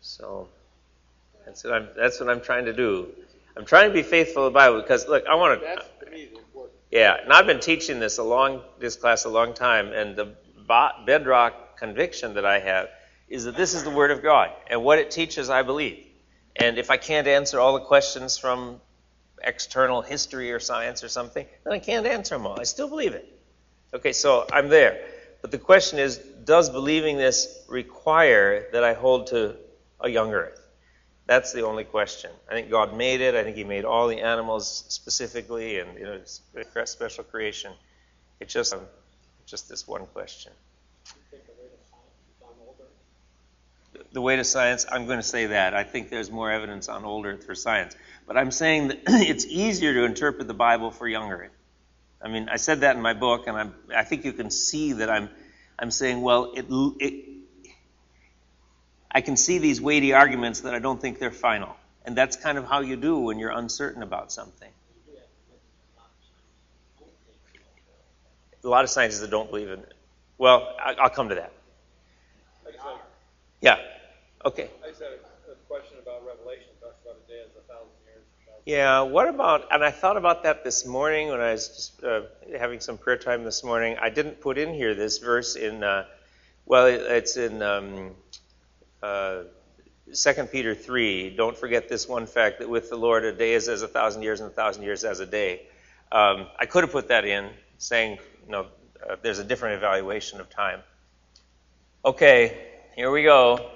[0.00, 0.48] So
[1.44, 3.08] that's what I'm, that's what I'm trying to do.
[3.56, 5.66] I'm trying to be faithful to the Bible because, look, I want to.
[5.66, 6.78] That's, to me, the important.
[6.90, 10.34] Yeah, and I've been teaching this a long this class a long time, and the
[11.06, 12.88] bedrock conviction that I have
[13.28, 16.04] is that this is the Word of God, and what it teaches, I believe.
[16.56, 18.80] And if I can't answer all the questions from
[19.42, 22.58] external history or science or something, then I can't answer them all.
[22.60, 23.40] I still believe it.
[23.94, 25.00] Okay, so I'm there.
[25.42, 29.56] But the question is, does believing this require that I hold to
[30.00, 30.59] a young Earth?
[31.30, 32.32] That's the only question.
[32.50, 33.36] I think God made it.
[33.36, 37.70] I think He made all the animals specifically, and you know, it's a special creation.
[38.40, 38.80] It's just um,
[39.46, 40.50] just this one question.
[44.12, 45.72] The way to science, I'm going to say that.
[45.72, 47.94] I think there's more evidence on old Earth for science,
[48.26, 51.52] but I'm saying that it's easier to interpret the Bible for young Earth.
[52.20, 54.94] I mean, I said that in my book, and I'm, I think you can see
[54.94, 55.30] that I'm,
[55.78, 56.66] I'm saying, well, it,
[56.98, 57.24] it,
[59.12, 61.76] I can see these weighty arguments that I don't think they're final.
[62.04, 64.70] And that's kind of how you do when you're uncertain about something.
[68.62, 69.94] A lot of scientists that don't believe in it.
[70.36, 71.52] Well, I, I'll come to that.
[72.66, 72.92] I just had,
[73.60, 73.76] Yeah.
[74.44, 74.68] Okay.
[74.84, 76.66] I just had a, a question about Revelation.
[76.70, 78.24] It talks about a day as a thousand years.
[78.66, 82.22] Yeah, what about, and I thought about that this morning when I was just uh,
[82.58, 83.96] having some prayer time this morning.
[84.00, 86.04] I didn't put in here this verse in, uh,
[86.66, 88.10] well, it's in um,
[89.02, 89.42] uh,
[90.12, 91.36] 2 Peter 3.
[91.36, 94.22] Don't forget this one fact that with the Lord a day is as a thousand
[94.22, 95.62] years and a thousand years as a day.
[96.10, 98.66] Um, I could have put that in, saying, you know,
[99.08, 100.80] uh, there's a different evaluation of time.
[102.04, 102.58] Okay,
[102.96, 103.70] here we go.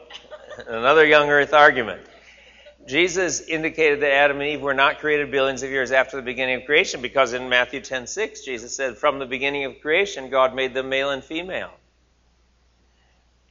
[0.67, 2.03] Another young earth argument.
[2.87, 6.57] Jesus indicated that Adam and Eve were not created billions of years after the beginning
[6.57, 10.75] of creation because in Matthew 10:6 Jesus said from the beginning of creation God made
[10.75, 11.71] them male and female.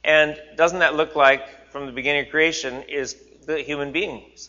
[0.04, 1.42] And doesn't that look like
[1.74, 4.48] from the beginning of creation is the human beings?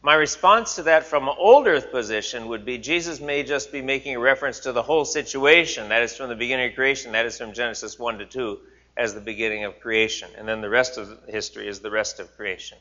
[0.00, 3.82] My response to that from an old earth position would be Jesus may just be
[3.82, 7.26] making a reference to the whole situation, that is from the beginning of creation, that
[7.26, 8.58] is from Genesis 1 to 2
[8.96, 10.30] as the beginning of creation.
[10.38, 12.78] And then the rest of history is the rest of creation.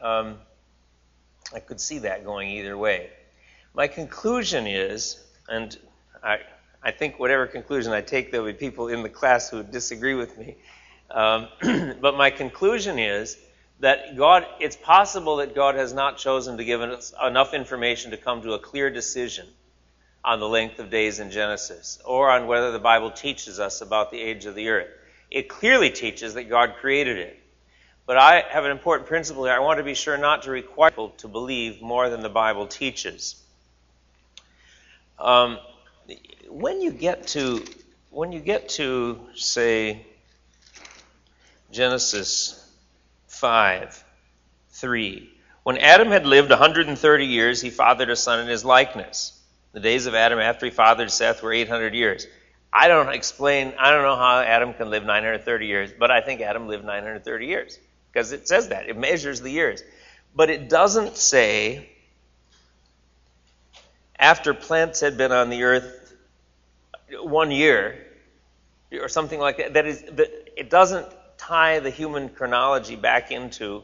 [0.00, 0.38] Um,
[1.54, 3.10] I could see that going either way.
[3.74, 5.78] My conclusion is, and
[6.20, 6.40] I,
[6.82, 10.36] I think whatever conclusion I take, there'll be people in the class who disagree with
[10.36, 10.56] me.
[11.10, 11.48] Um,
[12.00, 13.36] but my conclusion is
[13.80, 18.16] that God, it's possible that God has not chosen to give us enough information to
[18.16, 19.46] come to a clear decision
[20.24, 24.10] on the length of days in Genesis or on whether the Bible teaches us about
[24.10, 24.88] the age of the earth.
[25.30, 27.38] It clearly teaches that God created it.
[28.06, 29.52] But I have an important principle here.
[29.52, 32.66] I want to be sure not to require people to believe more than the Bible
[32.66, 33.40] teaches.
[35.18, 35.58] Um,
[36.48, 37.64] when you get to
[38.10, 40.06] when you get to say
[41.70, 42.64] Genesis
[43.26, 44.04] 5
[44.70, 45.30] 3
[45.62, 49.38] when Adam had lived 130 years he fathered a son in his likeness.
[49.72, 52.26] The days of Adam after he fathered Seth were 800 years.
[52.72, 56.40] I don't explain I don't know how Adam can live 930 years but I think
[56.40, 57.78] Adam lived 930 years
[58.10, 58.88] because it says that.
[58.88, 59.82] It measures the years.
[60.34, 61.90] But it doesn't say
[64.18, 66.14] after plants had been on the earth
[67.20, 68.06] one year
[69.00, 70.02] or something like that that is
[70.56, 71.06] it doesn't
[71.38, 73.82] tie the human chronology back into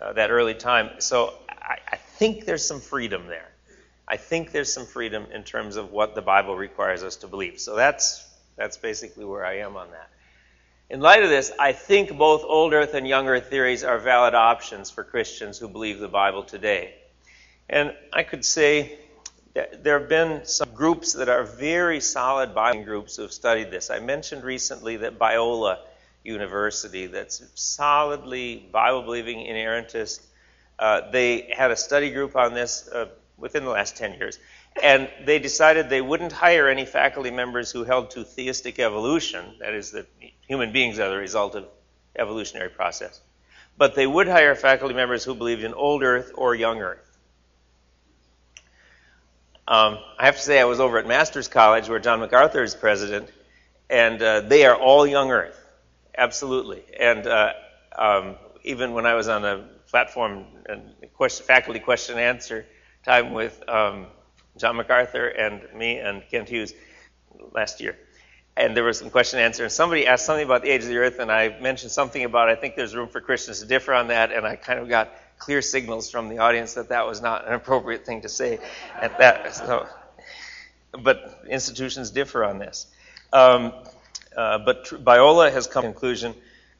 [0.00, 3.50] uh, that early time so I, I think there's some freedom there
[4.06, 7.58] I think there's some freedom in terms of what the Bible requires us to believe
[7.58, 8.22] so that's
[8.56, 10.10] That's basically where I am on that.
[10.90, 14.34] In light of this, I think both old earth and young earth theories are valid
[14.34, 16.94] options for Christians who believe the Bible today.
[17.68, 18.98] And I could say
[19.54, 23.72] that there have been some groups that are very solid Bible groups who have studied
[23.72, 23.90] this.
[23.90, 25.78] I mentioned recently that Biola
[26.24, 30.20] University, that's solidly Bible believing inerrantist,
[30.78, 33.06] uh, they had a study group on this uh,
[33.36, 34.38] within the last 10 years.
[34.82, 39.72] And they decided they wouldn't hire any faculty members who held to theistic evolution, that
[39.74, 40.06] is, that
[40.48, 41.66] human beings are the result of
[42.16, 43.20] evolutionary process.
[43.76, 47.18] But they would hire faculty members who believed in old Earth or young Earth.
[49.66, 52.74] Um, I have to say, I was over at Masters College, where John MacArthur is
[52.74, 53.30] president,
[53.88, 55.58] and uh, they are all young Earth,
[56.16, 56.82] absolutely.
[56.98, 57.52] And uh,
[57.96, 62.66] um, even when I was on a platform and question, faculty question and answer
[63.04, 64.06] time with um,
[64.56, 66.74] John MacArthur and me and Kent Hughes
[67.52, 67.96] last year,
[68.56, 70.88] and there was some question and answer, and somebody asked something about the age of
[70.88, 73.92] the earth, and I mentioned something about I think there's room for Christians to differ
[73.94, 77.20] on that, and I kind of got clear signals from the audience that that was
[77.20, 78.58] not an appropriate thing to say
[79.00, 79.54] at that.
[79.54, 79.86] So,
[81.02, 82.86] but institutions differ on this.
[83.32, 83.72] Um,
[84.36, 86.34] uh, but Biola has come to conclusion.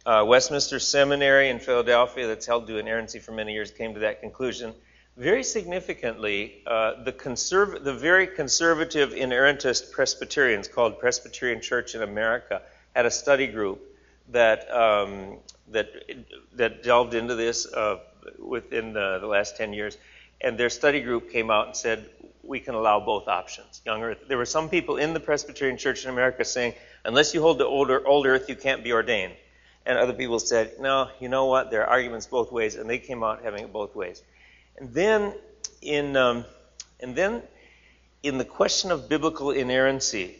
[0.07, 4.21] Uh, Westminster Seminary in Philadelphia, that's held to inerrancy for many years, came to that
[4.21, 4.75] conclusion.
[5.17, 12.61] Very significantly, uh, the, conserv- the very conservative inerrantist Presbyterians, called Presbyterian Church in America,
[12.95, 13.81] had a study group
[14.31, 15.39] that um,
[15.71, 15.91] that
[16.55, 17.99] that delved into this uh,
[18.39, 19.99] within the, the, last 10 years,
[20.41, 22.09] and their study group came out and said
[22.43, 23.81] we can allow both options.
[23.85, 24.19] Young Earth.
[24.29, 26.75] There were some people in the Presbyterian Church in America saying
[27.05, 29.35] unless you hold to older old Earth, you can't be ordained,
[29.87, 31.09] and other people said no.
[31.21, 31.71] You know what?
[31.71, 34.23] There are arguments both ways, and they came out having it both ways.
[34.77, 35.35] And then
[35.83, 36.45] in um,
[37.01, 37.43] and then
[38.23, 40.37] in the question of biblical inerrancy,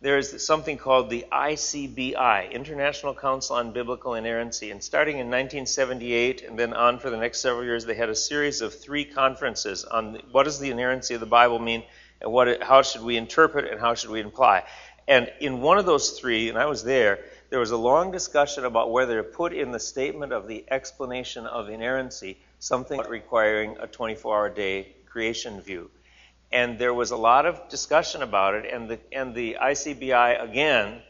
[0.00, 4.72] there is something called the ICBI, International Council on Biblical Inerrancy.
[4.72, 8.14] And starting in 1978 and then on for the next several years, they had a
[8.14, 11.84] series of three conferences on what does the inerrancy of the Bible mean
[12.20, 14.64] and what how should we interpret and how should we imply.
[15.08, 18.64] And in one of those three, and I was there, there was a long discussion
[18.64, 23.86] about whether to put in the statement of the explanation of inerrancy something requiring a
[23.86, 25.90] 24 hour day creation view.
[26.52, 31.02] And there was a lot of discussion about it, and the, and the ICBI again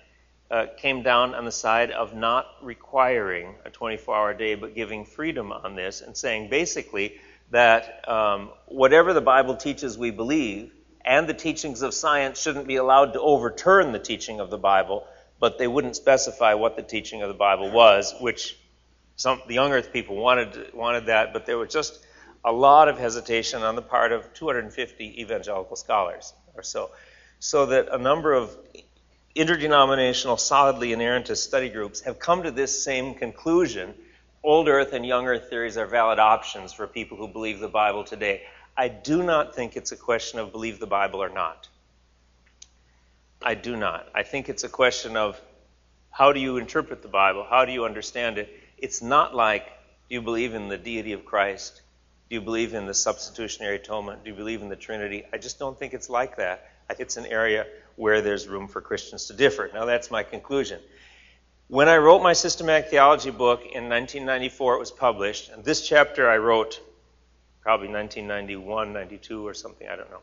[0.51, 5.05] uh, came down on the side of not requiring a 24 hour day, but giving
[5.05, 7.21] freedom on this and saying basically
[7.51, 10.73] that um, whatever the Bible teaches we believe,
[11.05, 15.07] and the teachings of science shouldn't be allowed to overturn the teaching of the Bible,
[15.41, 18.57] but they wouldn't specify what the teaching of the Bible was, which
[19.17, 22.05] some the young earth people wanted wanted that, but there was just
[22.45, 26.91] a lot of hesitation on the part of 250 evangelical scholars or so,
[27.39, 28.57] so that a number of
[29.35, 33.95] interdenominational, solidly inerrantist study groups have come to this same conclusion.
[34.45, 38.05] Old Earth and Young Earth theories are valid options for people who believe the Bible
[38.05, 38.43] today.
[38.77, 41.69] I do not think it's a question of believe the Bible or not.
[43.43, 44.09] I do not.
[44.15, 45.41] I think it's a question of
[46.11, 47.45] how do you interpret the Bible?
[47.49, 48.49] How do you understand it?
[48.79, 49.67] It's not like,
[50.09, 51.83] do you believe in the deity of Christ?
[52.31, 54.25] Do you believe in the substitutionary atonement?
[54.25, 55.25] Do you believe in the Trinity?
[55.33, 56.69] I just don't think it's like that.
[56.99, 57.67] It's an area
[57.97, 59.71] where there's room for Christians to differ.
[59.73, 60.81] Now, that's my conclusion.
[61.69, 66.29] When I wrote my systematic theology book in 1994, it was published, and this chapter
[66.29, 66.81] I wrote
[67.63, 70.23] probably 1991, 92, or something, I don't know.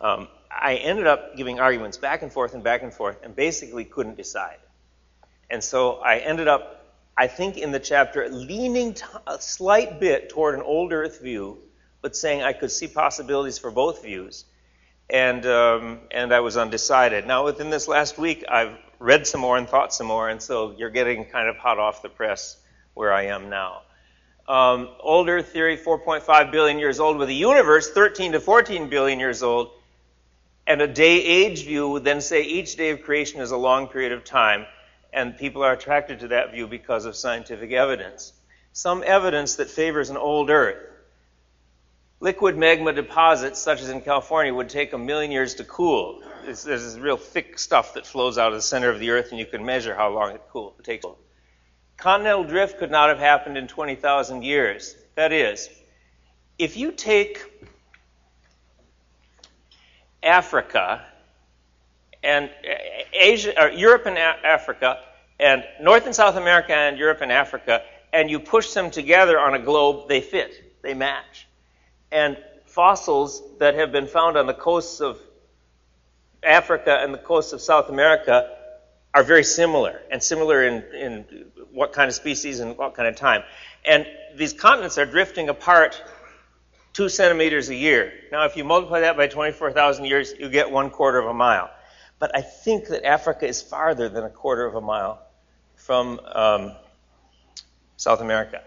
[0.00, 3.84] Um, I ended up giving arguments back and forth and back and forth, and basically
[3.84, 4.58] couldn't decide.
[5.48, 6.76] And so I ended up
[7.18, 11.58] I think in the chapter, leaning t- a slight bit toward an old earth view,
[12.02, 14.44] but saying I could see possibilities for both views.
[15.08, 17.26] And, um, and I was undecided.
[17.26, 20.74] Now, within this last week, I've read some more and thought some more, and so
[20.76, 22.58] you're getting kind of hot off the press
[22.92, 23.82] where I am now.
[24.48, 29.18] Um, old Earth theory, 4.5 billion years old, with a universe 13 to 14 billion
[29.18, 29.70] years old,
[30.66, 33.88] and a day age view would then say each day of creation is a long
[33.88, 34.66] period of time
[35.16, 38.34] and people are attracted to that view because of scientific evidence.
[38.72, 40.76] Some evidence that favors an old Earth.
[42.20, 46.22] Liquid magma deposits, such as in California, would take a million years to cool.
[46.44, 49.46] This real thick stuff that flows out of the center of the Earth, and you
[49.46, 51.06] can measure how long it, cool, it takes.
[51.96, 54.94] Continental drift could not have happened in 20,000 years.
[55.14, 55.68] That is,
[56.58, 57.42] if you take
[60.22, 61.04] Africa
[62.22, 62.74] and uh,
[63.12, 64.98] Asia, or Europe and Africa,
[65.38, 67.82] and North and South America and Europe and Africa,
[68.12, 71.46] and you push them together on a globe, they fit, they match.
[72.10, 75.18] And fossils that have been found on the coasts of
[76.42, 78.55] Africa and the coasts of South America
[79.16, 81.24] are very similar, and similar in, in
[81.72, 83.42] what kind of species and what kind of time.
[83.82, 86.02] And these continents are drifting apart
[86.92, 88.12] two centimeters a year.
[88.30, 91.70] Now, if you multiply that by 24,000 years, you get one quarter of a mile.
[92.18, 95.22] But I think that Africa is farther than a quarter of a mile
[95.76, 96.72] from um,
[97.96, 98.62] South America.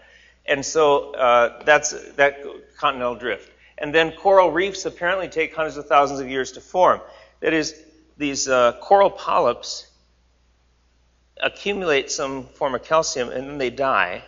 [0.46, 2.42] And so uh, that's that
[2.76, 3.48] continental drift.
[3.78, 7.00] And then coral reefs apparently take hundreds of thousands of years to form.
[7.38, 7.80] That is,
[8.18, 9.86] these uh, coral polyps
[11.42, 14.22] accumulate some form of calcium and then they die,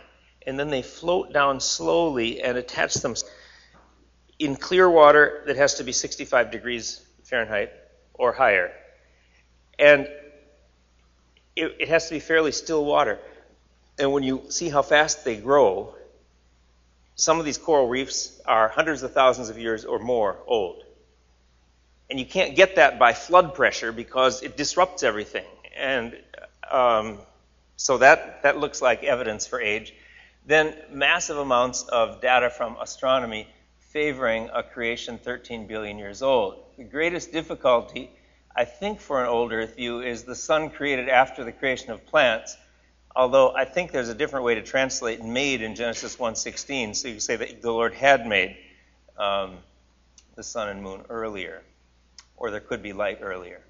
[0.45, 3.29] and then they float down slowly and attach themselves
[4.39, 7.71] in clear water that has to be 65 degrees Fahrenheit
[8.13, 8.71] or higher.
[9.79, 10.07] And
[11.55, 13.19] it, it has to be fairly still water.
[13.97, 15.95] And when you see how fast they grow,
[17.15, 20.83] some of these coral reefs are hundreds of thousands of years or more old.
[22.09, 25.45] And you can't get that by flood pressure because it disrupts everything.
[25.75, 26.17] And
[26.71, 27.17] um,
[27.75, 29.93] so that, that looks like evidence for age.
[30.45, 33.47] Then massive amounts of data from astronomy
[33.79, 36.63] favoring a creation 13 billion years old.
[36.77, 38.11] The greatest difficulty,
[38.55, 42.05] I think, for an old Earth view is the sun created after the creation of
[42.05, 42.57] plants
[43.15, 46.95] although I think there's a different way to translate made in Genesis 1.16.
[46.95, 48.57] So you could say that the Lord had made
[49.17, 49.57] um,
[50.35, 51.61] the sun and moon earlier,
[52.35, 53.61] or there could be light earlier.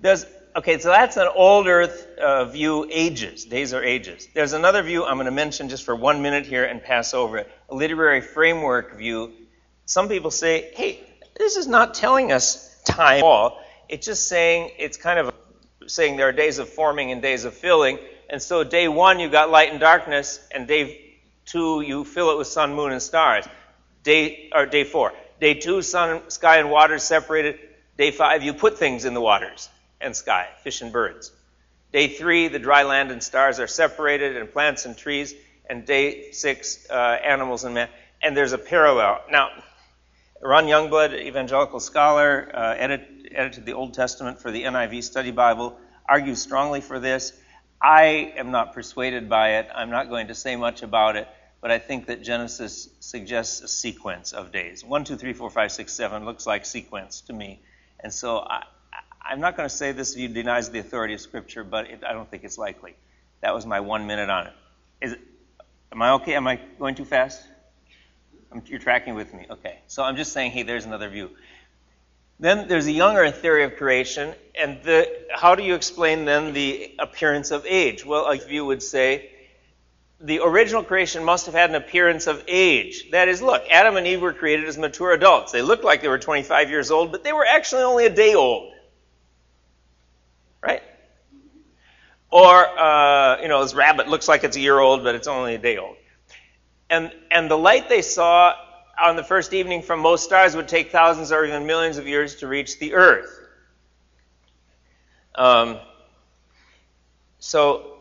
[0.00, 0.26] There's,
[0.56, 3.44] okay, so that's an old earth uh, view, ages.
[3.44, 4.28] Days are ages.
[4.34, 7.38] There's another view I'm going to mention just for one minute here and pass over
[7.38, 7.50] it.
[7.68, 9.32] A literary framework view.
[9.86, 11.00] Some people say, hey,
[11.36, 13.60] this is not telling us time at all.
[13.88, 15.34] It's just saying it's kind of
[15.86, 17.98] saying there are days of forming and days of filling.
[18.30, 22.38] And so day one, you got light and darkness, and day two, you fill it
[22.38, 23.46] with sun, moon, and stars.
[24.02, 25.12] Day, or day four.
[25.40, 27.58] Day two, sun, sky, and water separated.
[27.98, 29.68] Day five, you put things in the waters
[30.04, 31.32] and sky, fish and birds.
[31.92, 35.34] Day three, the dry land and stars are separated, and plants and trees.
[35.68, 37.88] And day six, uh, animals and man.
[38.22, 39.22] And there's a parallel.
[39.30, 39.50] Now,
[40.42, 45.78] Ron Youngblood, evangelical scholar, uh, edit, edited the Old Testament for the NIV Study Bible,
[46.06, 47.32] argues strongly for this.
[47.80, 49.68] I am not persuaded by it.
[49.74, 51.28] I'm not going to say much about it,
[51.60, 54.84] but I think that Genesis suggests a sequence of days.
[54.84, 57.60] One, two, three, four, five, six, seven looks like sequence to me.
[58.00, 58.64] And so I,
[59.24, 62.30] I'm not going to say this denies the authority of Scripture, but it, I don't
[62.30, 62.94] think it's likely.
[63.40, 64.52] That was my one minute on it.
[65.00, 65.20] Is it
[65.94, 66.34] am I okay?
[66.34, 67.42] Am I going too fast?
[68.66, 69.46] You're tracking with me.
[69.50, 69.78] Okay.
[69.86, 71.30] So I'm just saying, hey, there's another view.
[72.38, 76.94] Then there's a younger theory of creation, and the, how do you explain then the
[76.98, 78.04] appearance of age?
[78.04, 79.30] Well, a view would say
[80.20, 83.10] the original creation must have had an appearance of age.
[83.12, 85.52] That is, look, Adam and Eve were created as mature adults.
[85.52, 88.34] They looked like they were 25 years old, but they were actually only a day
[88.34, 88.73] old.
[90.64, 90.82] Right?
[92.30, 95.54] Or, uh, you know, this rabbit looks like it's a year old, but it's only
[95.54, 95.96] a day old.
[96.90, 98.54] And, and the light they saw
[99.00, 102.36] on the first evening from most stars would take thousands or even millions of years
[102.36, 103.40] to reach the Earth.
[105.34, 105.78] Um,
[107.38, 108.00] so,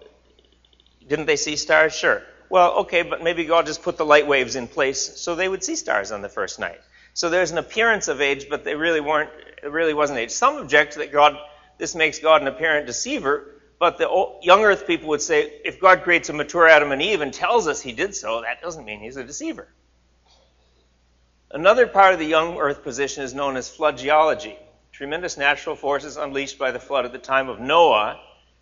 [1.08, 1.94] didn't they see stars?
[1.94, 2.24] Sure.
[2.50, 5.64] Well, okay, but maybe God just put the light waves in place so they would
[5.64, 6.80] see stars on the first night.
[7.14, 9.30] So there's an appearance of age, but they really weren't.
[9.64, 10.32] It really wasn't age.
[10.32, 11.38] Some object that God,
[11.78, 13.50] this makes God an apparent deceiver.
[13.80, 14.08] But the
[14.42, 17.68] young Earth people would say, if God creates a mature Adam and Eve and tells
[17.68, 19.68] us He did so, that doesn't mean He's a deceiver.
[21.52, 24.58] Another part of the young Earth position is known as flood geology.
[24.92, 28.20] Tremendous natural forces unleashed by the flood at the time of Noah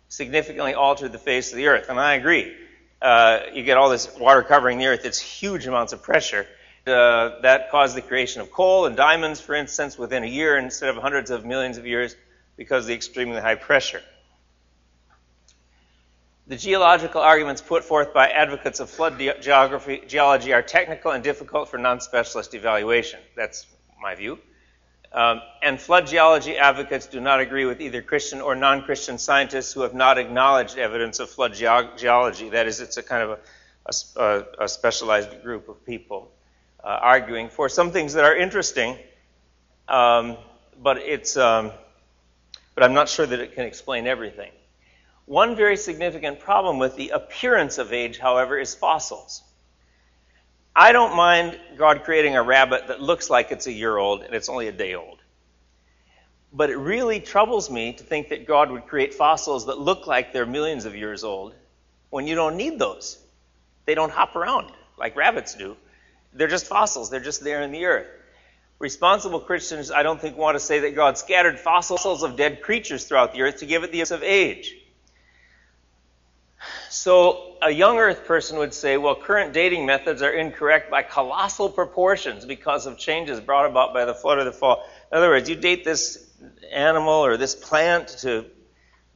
[0.08, 1.88] significantly altered the face of the Earth.
[1.88, 2.52] And I agree.
[3.00, 6.46] Uh, you get all this water covering the Earth, it's huge amounts of pressure.
[6.84, 10.88] Uh, that caused the creation of coal and diamonds, for instance, within a year instead
[10.88, 12.16] of hundreds of millions of years
[12.56, 14.02] because of the extremely high pressure.
[16.46, 21.68] The geological arguments put forth by advocates of flood geography, geology are technical and difficult
[21.68, 23.20] for non specialist evaluation.
[23.36, 23.66] That's
[24.00, 24.38] my view.
[25.12, 29.72] Um, and flood geology advocates do not agree with either Christian or non Christian scientists
[29.72, 32.48] who have not acknowledged evidence of flood ge- geology.
[32.48, 33.38] That is, it's a kind of
[33.86, 36.32] a, a, a specialized group of people
[36.82, 38.96] uh, arguing for some things that are interesting,
[39.86, 40.36] um,
[40.82, 41.72] but, it's, um,
[42.74, 44.50] but I'm not sure that it can explain everything.
[45.26, 49.42] One very significant problem with the appearance of age, however, is fossils.
[50.74, 54.34] I don't mind God creating a rabbit that looks like it's a year old and
[54.34, 55.18] it's only a day old.
[56.52, 60.32] But it really troubles me to think that God would create fossils that look like
[60.32, 61.54] they're millions of years old
[62.10, 63.18] when you don't need those.
[63.84, 65.76] They don't hop around like rabbits do.
[66.32, 68.06] They're just fossils, they're just there in the earth.
[68.82, 73.04] Responsible Christians, I don't think, want to say that God scattered fossils of dead creatures
[73.04, 74.74] throughout the earth to give it the use of age.
[76.90, 81.68] So a young earth person would say, well, current dating methods are incorrect by colossal
[81.68, 84.84] proportions because of changes brought about by the flood or the fall.
[85.12, 86.28] In other words, you date this
[86.72, 88.46] animal or this plant to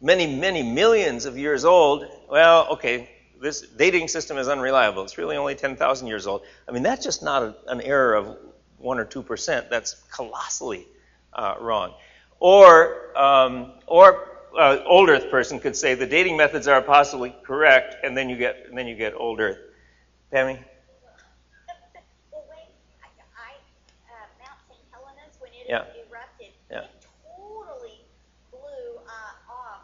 [0.01, 2.07] many, many millions of years old.
[2.31, 3.11] Well, okay,
[3.43, 5.03] this dating system is unreliable.
[5.03, 6.43] It's really only 10,000 years old.
[6.69, 8.37] I mean, that's just not a, an error of
[8.79, 9.69] 1 or 2%.
[9.71, 10.87] That's colossally
[11.33, 11.95] uh, wrong.
[12.41, 17.97] Or, um, or uh, old Earth person could say the dating methods are possibly correct,
[18.05, 19.59] and then you get, and then you get old Earth.
[20.33, 20.59] Pammy?
[22.33, 22.69] Well, when
[23.03, 23.53] I, I
[24.13, 24.81] uh, Mount St.
[24.93, 25.85] Helena's, when it Yeah.
[26.09, 26.81] erupted, Yeah.
[26.85, 28.05] it totally
[28.51, 29.81] blew uh, off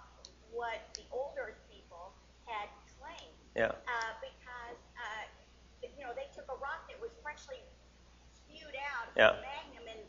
[0.51, 2.13] what the old Earth people
[2.47, 2.69] had
[3.01, 3.33] claimed.
[3.57, 3.73] Yeah.
[3.89, 5.25] Uh, because, uh,
[5.83, 7.57] you know, they took a rock that was freshly
[8.33, 9.37] spewed out of Yeah.
[9.45, 10.03] magma and,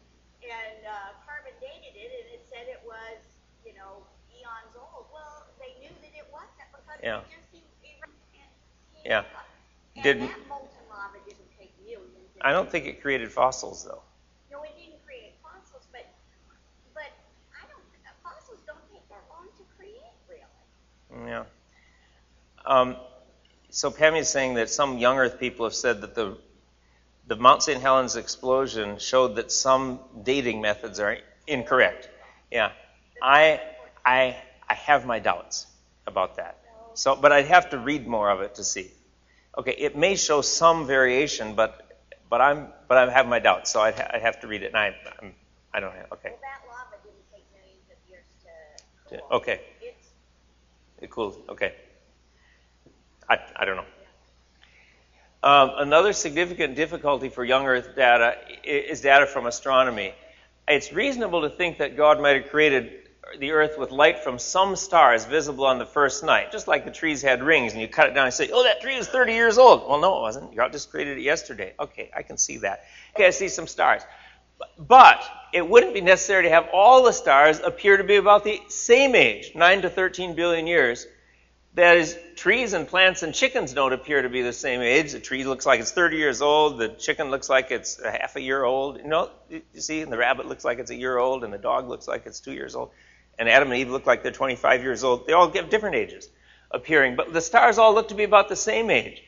[0.44, 3.20] and uh, carbon dated it, and it said it was,
[3.66, 5.08] you know, eons old.
[5.12, 7.20] Well, they knew that it wasn't because Yeah.
[7.20, 7.52] it just
[7.84, 8.48] erupted.
[9.06, 9.24] Yeah.
[9.96, 12.32] And Didn't- that molten lava didn't take millions.
[12.42, 14.02] I don't think it created fossils, though.
[14.52, 16.06] no, it didn't create fossils, but
[16.94, 17.12] but
[17.54, 17.84] I don't.
[18.24, 21.28] Fossils don't take that long to create, really.
[21.30, 21.44] Yeah.
[22.66, 22.96] Um,
[23.70, 26.38] so Pammy is saying that some young Earth people have said that the
[27.28, 27.82] the Mount St.
[27.82, 31.18] Helens explosion showed that some dating methods are
[31.48, 32.10] incorrect.
[32.52, 32.72] Yeah.
[33.22, 33.62] I
[34.06, 34.36] I
[34.70, 35.68] I have my doubts
[36.06, 36.58] about that.
[36.96, 38.92] So, but I'd have to read more of it to see.
[39.58, 42.00] Okay, it may show some variation, but
[42.30, 44.68] but I'm but I have my doubts, so I'd, ha- I'd have to read it,
[44.68, 45.34] and I I'm,
[45.74, 46.12] I don't have.
[46.14, 46.30] Okay.
[46.30, 49.16] Well, that lava didn't take millions of years to.
[49.16, 49.38] To- cool.
[49.38, 49.62] okay.
[49.82, 50.08] It's
[51.02, 51.38] It cooled.
[51.50, 51.74] Okay.
[53.30, 53.86] I, I don't know.
[55.44, 60.14] Um, another significant difficulty for young Earth data is data from astronomy.
[60.70, 64.78] It's reasonable to think that God might have created the Earth with light from some
[64.78, 68.08] stars visible on the first night, just like the trees had rings, and you cut
[68.08, 70.56] it down and say, "Oh, that tree is 30 years old." Well, no, it wasn't.
[70.56, 71.74] God just created it yesterday.
[71.78, 72.86] Okay, I can see that.
[73.14, 74.02] Okay, I see some stars.
[74.78, 75.22] But
[75.52, 79.14] it wouldn't be necessary to have all the stars appear to be about the same
[79.14, 81.06] age, 9 to 13 billion years.
[81.76, 85.14] That is, trees and plants and chickens don't appear to be the same age.
[85.14, 86.78] The tree looks like it's 30 years old.
[86.78, 88.98] The chicken looks like it's a half a year old.
[88.98, 91.58] You know, you see, and the rabbit looks like it's a year old, and the
[91.58, 92.92] dog looks like it's two years old.
[93.40, 95.26] And Adam and Eve look like they're 25 years old.
[95.26, 96.30] They all have different ages
[96.70, 99.24] appearing, but the stars all look to be about the same age.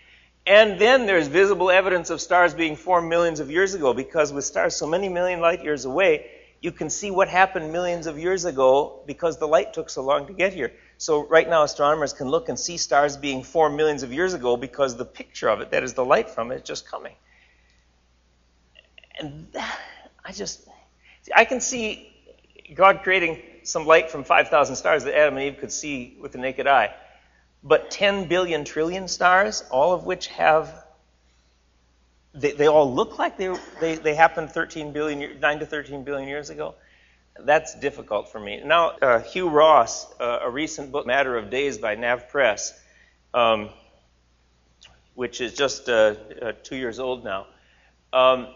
[0.48, 4.46] And then there's visible evidence of stars being formed millions of years ago because with
[4.46, 6.30] stars so many million light years away,
[6.66, 10.26] you can see what happened millions of years ago because the light took so long
[10.26, 10.74] to get here.
[10.98, 14.58] So right now astronomers can look and see stars being formed millions of years ago
[14.58, 17.14] because the picture of it, that is the light from it, is just coming.
[19.20, 19.80] And that,
[20.26, 20.68] I just,
[21.36, 22.12] I can see
[22.74, 26.40] God creating some light from 5,000 stars that Adam and Eve could see with the
[26.40, 26.96] naked eye.
[27.64, 30.84] But 10 billion trillion stars, all of which have,
[32.36, 36.28] they, they all look like they, they, they happened 13 billion, 9 to 13 billion
[36.28, 36.76] years ago.
[37.40, 38.62] That's difficult for me.
[38.64, 42.72] Now, uh, Hugh Ross, uh, a recent book, Matter of Days by NavPress,
[43.34, 43.70] um,
[45.16, 47.48] which is just uh, uh, two years old now,
[48.14, 48.48] um,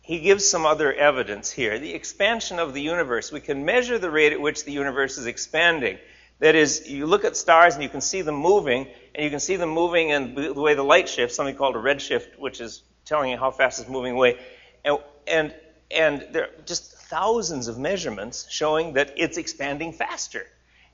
[0.00, 1.78] he gives some other evidence here.
[1.78, 3.30] The expansion of the universe.
[3.30, 5.98] We can measure the rate at which the universe is expanding.
[6.40, 9.40] That is, you look at stars and you can see them moving, and you can
[9.40, 12.82] see them moving in the way the light shifts, something called a redshift, which is
[13.04, 14.38] telling you how fast it's moving away.
[14.84, 15.54] And, and,
[15.90, 20.46] and there are just thousands of measurements showing that it's expanding faster.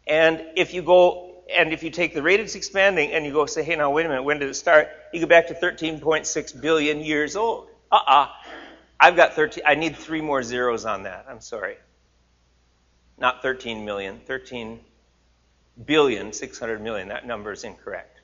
[0.07, 3.47] And if you go, and if you take the rate it's expanding and you go
[3.47, 4.89] say, hey, now wait a minute, when did it start?
[5.13, 7.69] You go back to 13.6 billion years old.
[7.93, 8.29] Uh-uh.
[9.01, 11.27] I've got 13, I need three more zeros on that.
[11.29, 11.77] I'm sorry.
[13.17, 14.81] Not 13 million, 13
[15.85, 17.09] billion, 600 million.
[17.09, 18.19] That number is incorrect.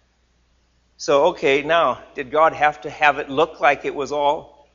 [0.97, 4.69] So, okay, now, did God have to have it look like it was all?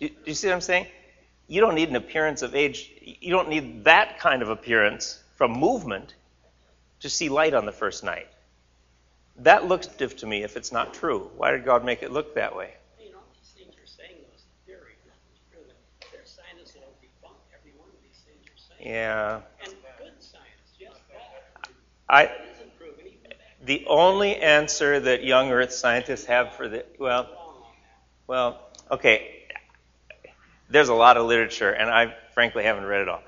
[0.00, 0.86] Do, do you see what I'm saying?
[1.46, 2.90] You don't need an appearance of age.
[3.00, 6.14] You don't need that kind of appearance from movement
[7.00, 8.28] to see light on the first night.
[9.36, 11.30] That looks diff to me if it's not true.
[11.36, 12.74] Why did God make it look that way?
[13.00, 15.76] You know, these things you're saying, those theories, nothing's proven.
[16.12, 18.92] There's scientists that'll debunk every one of these things you're saying.
[18.92, 19.40] Yeah.
[19.62, 21.70] And good science, just that.
[22.08, 22.30] I,
[23.64, 27.28] the only answer that young Earth scientists have for the, well.
[28.26, 29.34] Well, okay.
[30.70, 33.22] There's a lot of literature, and I frankly haven't read it all.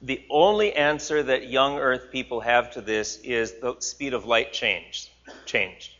[0.00, 4.52] The only answer that young Earth people have to this is the speed of light
[4.52, 5.10] changed.
[5.46, 5.90] Changed.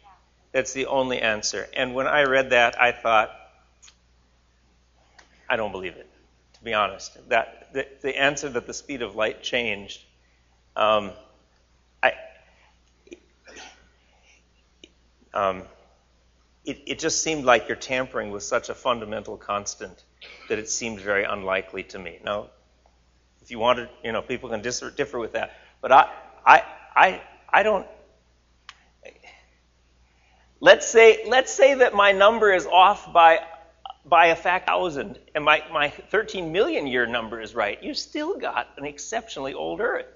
[0.53, 1.69] That's the only answer.
[1.77, 3.31] And when I read that, I thought,
[5.49, 6.09] I don't believe it,
[6.55, 7.19] to be honest.
[7.29, 10.01] That the, the answer that the speed of light changed,
[10.77, 11.11] um,
[15.35, 15.63] um,
[16.65, 20.05] it, it just seemed like you're tampering with such a fundamental constant
[20.49, 22.19] that it seemed very unlikely to me.
[22.25, 22.51] Now,
[23.43, 26.11] if you wanted, you know, people can dis- differ with that, but I,
[26.45, 26.63] I,
[26.95, 27.87] I, I don't.
[30.61, 33.39] Let's say, let's say that my number is off by
[34.09, 37.83] by a fact thousand, and my, my 13 million year number is right.
[37.83, 40.07] You still got an exceptionally old Earth.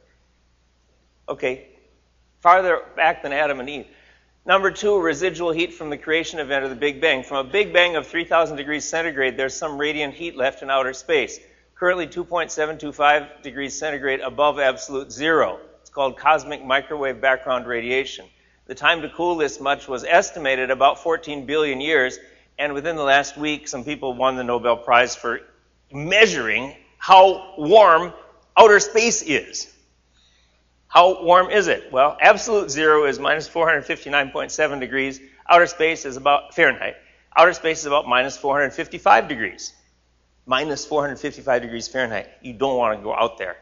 [1.29, 1.69] Okay,
[2.41, 3.87] farther back than Adam and Eve.
[4.45, 7.23] Number two, residual heat from the creation event of the Big Bang.
[7.23, 10.93] From a Big Bang of 3,000 degrees centigrade, there's some radiant heat left in outer
[10.93, 11.39] space.
[11.77, 15.61] Currently 2.725 degrees centigrade above absolute zero.
[15.81, 18.27] It's called cosmic microwave background radiation.
[18.67, 22.19] The time to cool this much was estimated about 14 billion years,
[22.59, 25.39] and within the last week, some people won the Nobel Prize for
[25.93, 28.13] measuring how warm
[28.57, 29.73] outer space is.
[30.93, 31.91] How warm is it?
[31.91, 35.21] Well, absolute zero is minus 459.7 degrees.
[35.49, 36.97] Outer space is about Fahrenheit.
[37.35, 39.73] Outer space is about minus 455 degrees.
[40.45, 42.29] Minus 455 degrees Fahrenheit.
[42.43, 43.57] You don't want to go out there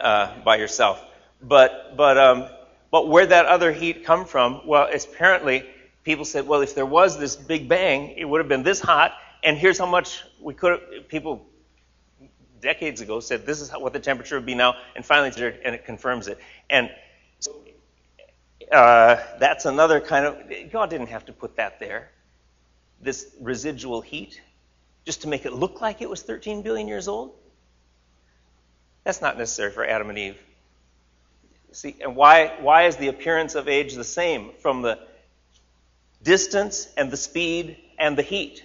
[0.00, 1.04] uh, by yourself.
[1.42, 2.48] But but um,
[2.90, 4.62] but where that other heat come from?
[4.66, 5.66] Well, apparently
[6.02, 9.12] people said, well, if there was this Big Bang, it would have been this hot,
[9.42, 10.80] and here's how much we could.
[11.08, 11.44] People
[12.64, 15.30] decades ago said this is what the temperature would be now, and finally,
[15.64, 16.38] and it confirms it.
[16.68, 16.90] And
[18.72, 20.72] uh, that's another kind of.
[20.72, 22.10] God didn't have to put that there.
[23.00, 24.40] This residual heat,
[25.04, 27.34] just to make it look like it was 13 billion years old.
[29.04, 30.38] That's not necessary for Adam and Eve.
[31.72, 34.98] See, and why, why is the appearance of age the same from the
[36.22, 38.64] distance and the speed and the heat?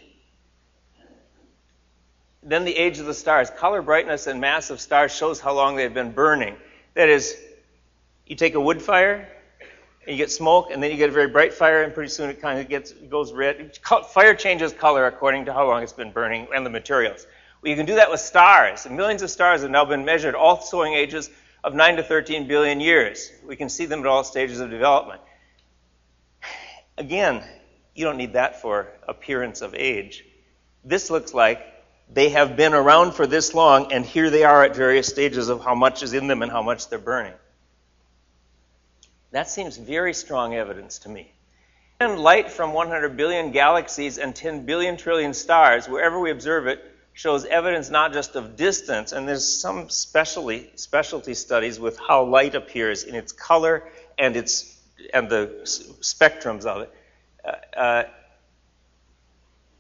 [2.42, 3.50] Then the age of the stars.
[3.50, 6.56] Color brightness and mass of stars shows how long they've been burning.
[6.94, 7.38] That is,
[8.26, 9.28] you take a wood fire,
[10.08, 12.30] and you get smoke, and then you get a very bright fire, and pretty soon
[12.30, 13.78] it kind of gets goes red.
[14.12, 17.28] Fire changes color according to how long it's been burning and the materials.
[17.62, 18.90] Well, you can do that with stars.
[18.90, 21.30] Millions of stars have now been measured, all showing ages
[21.64, 23.32] of 9 to 13 billion years.
[23.46, 25.20] We can see them at all stages of development.
[26.98, 27.44] Again,
[27.96, 30.24] you don't need that for appearance of age.
[30.86, 31.62] This looks like
[32.12, 35.64] they have been around for this long, and here they are at various stages of
[35.64, 37.34] how much is in them and how much they're burning.
[39.32, 41.32] That seems very strong evidence to me.
[42.00, 46.84] And light from 100 billion galaxies and 10 billion trillion stars, wherever we observe it,
[47.14, 52.56] shows evidence not just of distance, and there's some specialty, specialty studies with how light
[52.56, 53.84] appears in its color
[54.18, 54.78] and its
[55.14, 55.62] and the
[56.02, 56.94] spectrums of it.
[57.44, 58.04] Uh, uh,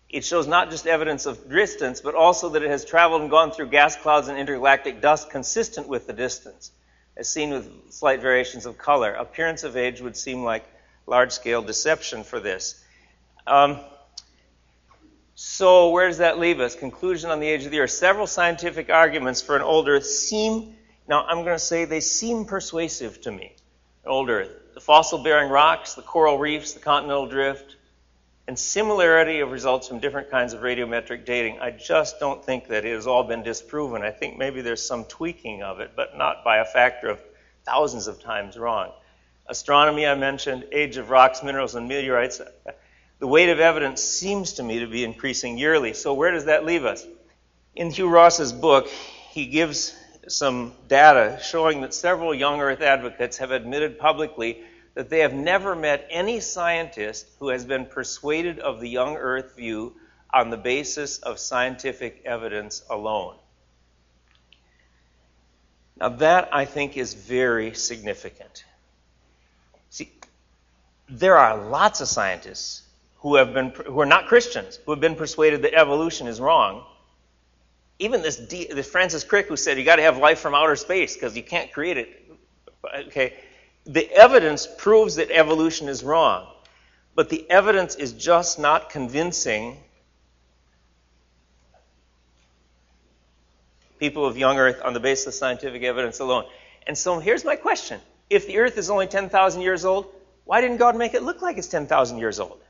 [0.09, 3.51] it shows not just evidence of distance, but also that it has traveled and gone
[3.51, 6.71] through gas clouds and intergalactic dust consistent with the distance,
[7.15, 9.13] as seen with slight variations of color.
[9.13, 10.65] Appearance of age would seem like
[11.05, 12.83] large scale deception for this.
[13.45, 13.79] Um,
[15.35, 16.75] so, where does that leave us?
[16.75, 17.91] Conclusion on the age of the Earth.
[17.91, 20.75] Several scientific arguments for an old Earth seem,
[21.07, 23.55] now I'm going to say they seem persuasive to me.
[24.03, 24.49] An old Earth.
[24.73, 27.75] The fossil bearing rocks, the coral reefs, the continental drift,
[28.49, 31.59] and similarity of results from different kinds of radiometric dating.
[31.59, 34.01] I just don't think that it has all been disproven.
[34.01, 37.21] I think maybe there's some tweaking of it, but not by a factor of
[37.63, 38.91] thousands of times wrong.
[39.45, 42.41] Astronomy, I mentioned, age of rocks, minerals, and meteorites.
[43.19, 45.93] The weight of evidence seems to me to be increasing yearly.
[45.93, 47.05] So, where does that leave us?
[47.75, 48.87] In Hugh Ross's book,
[49.29, 49.95] he gives
[50.27, 54.63] some data showing that several young Earth advocates have admitted publicly
[54.99, 59.55] that they have never met any scientist who has been persuaded of the young earth
[59.55, 59.93] view
[60.33, 63.37] on the basis of scientific evidence alone.
[66.01, 68.65] Now, that I think is very significant.
[69.89, 70.11] See,
[71.07, 72.81] there are lots of scientists
[73.19, 76.83] who have been who are not Christians who have been persuaded that evolution is wrong.
[77.99, 81.13] Even this, this Francis Crick who said you got to have life from outer space
[81.13, 82.37] because you can't create it.
[83.07, 83.33] Okay,
[83.89, 86.47] the evidence proves that evolution is wrong,
[87.15, 89.77] but the evidence is just not convincing
[93.97, 96.45] people of young Earth on the basis of scientific evidence alone.
[96.85, 97.99] And so here's my question.
[98.29, 100.05] If the Earth is only 10,000 years old,
[100.45, 102.61] why didn't God make it look like it's 10,000 years old?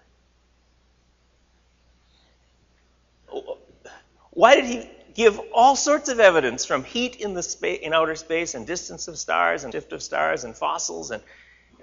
[4.31, 4.89] Why did He
[5.23, 9.07] give all sorts of evidence from heat in the space, in outer space and distance
[9.07, 11.21] of stars and shift of stars and fossils and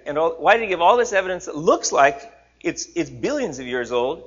[0.07, 2.17] and all, why did he give all this evidence that looks like
[2.61, 4.19] it's it's billions of years old?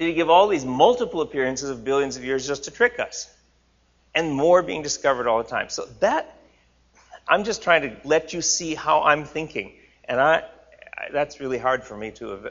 [0.00, 3.30] did he give all these multiple appearances of billions of years just to trick us?
[4.14, 5.68] And more being discovered all the time.
[5.68, 6.38] So that,
[7.28, 9.74] I'm just trying to let you see how I'm thinking.
[10.06, 10.44] And I,
[11.12, 12.50] that's really hard for me to.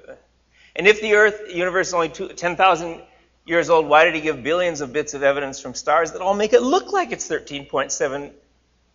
[0.75, 3.01] And if the Earth universe is only 10,000
[3.49, 6.35] years old, why did he give billions of bits of evidence from stars that all
[6.35, 8.31] make it look like it's 13.7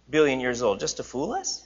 [0.09, 0.79] billion years old?
[0.79, 1.63] Just to fool us?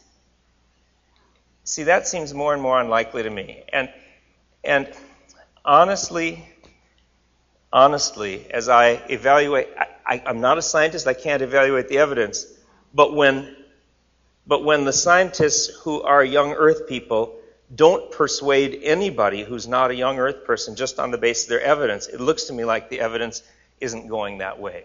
[1.65, 3.63] See, that seems more and more unlikely to me.
[3.71, 3.93] And,
[4.65, 4.91] and
[5.65, 6.49] honestly,
[7.71, 9.69] honestly, as I evaluate,
[10.07, 12.47] I, am not a scientist, I can't evaluate the evidence,
[12.95, 13.55] but when,
[14.47, 17.38] but when the scientists who are young earth people
[17.75, 21.61] don't persuade anybody who's not a young earth person just on the basis of their
[21.61, 23.43] evidence, it looks to me like the evidence
[23.81, 24.85] isn't going that way.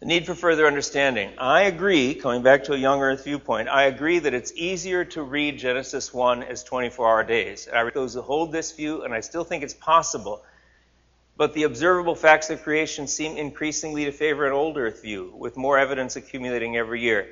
[0.00, 1.30] The need for further understanding.
[1.38, 5.22] I agree, coming back to a young earth viewpoint, I agree that it's easier to
[5.22, 7.68] read Genesis 1 as 24 hour days.
[7.72, 10.42] I those who hold this view, and I still think it's possible
[11.40, 15.56] but the observable facts of creation seem increasingly to favor an old earth view, with
[15.56, 17.28] more evidence accumulating every year.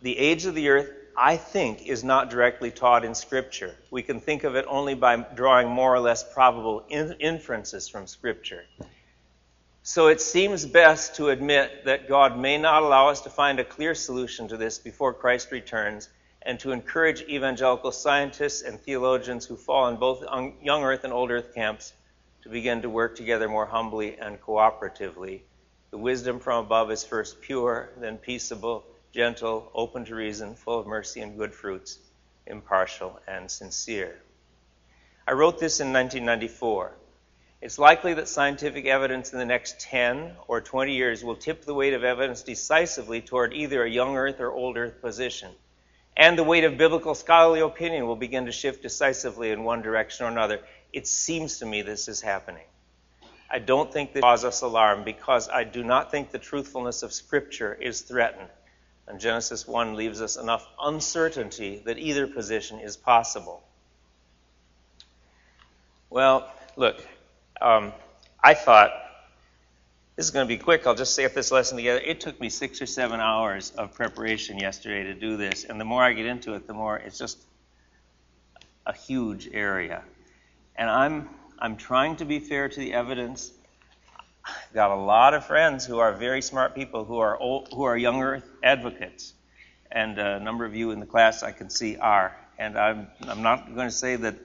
[0.00, 3.74] The age of the earth, I think, is not directly taught in Scripture.
[3.90, 8.06] We can think of it only by drawing more or less probable in- inferences from
[8.06, 8.64] Scripture.
[9.82, 13.64] So it seems best to admit that God may not allow us to find a
[13.64, 16.08] clear solution to this before Christ returns,
[16.42, 20.22] and to encourage evangelical scientists and theologians who fall in both
[20.62, 21.92] young earth and old earth camps
[22.42, 25.42] to begin to work together more humbly and cooperatively.
[25.90, 30.86] The wisdom from above is first pure, then peaceable, gentle, open to reason, full of
[30.86, 31.98] mercy and good fruits,
[32.46, 34.18] impartial and sincere.
[35.26, 36.92] I wrote this in 1994.
[37.60, 41.74] It's likely that scientific evidence in the next 10 or 20 years will tip the
[41.74, 45.50] weight of evidence decisively toward either a young earth or old earth position.
[46.16, 50.26] And the weight of biblical scholarly opinion will begin to shift decisively in one direction
[50.26, 50.60] or another.
[50.92, 52.64] It seems to me this is happening.
[53.48, 57.12] I don't think this causes us alarm because I do not think the truthfulness of
[57.12, 58.48] Scripture is threatened.
[59.06, 63.62] And Genesis 1 leaves us enough uncertainty that either position is possible.
[66.08, 67.04] Well, look,
[67.60, 67.92] um,
[68.42, 68.92] I thought
[70.16, 70.86] this is going to be quick.
[70.86, 72.00] I'll just if this lesson together.
[72.00, 75.84] It took me six or seven hours of preparation yesterday to do this, and the
[75.84, 77.38] more I get into it, the more it's just
[78.86, 80.02] a huge area
[80.76, 81.28] and I'm
[81.58, 83.52] I'm trying to be fair to the evidence.
[84.74, 87.96] Got a lot of friends who are very smart people who are old, who are
[87.96, 89.34] young Earth advocates,
[89.90, 92.34] and uh, a number of you in the class I can see are.
[92.58, 94.36] And I'm I'm not going to say that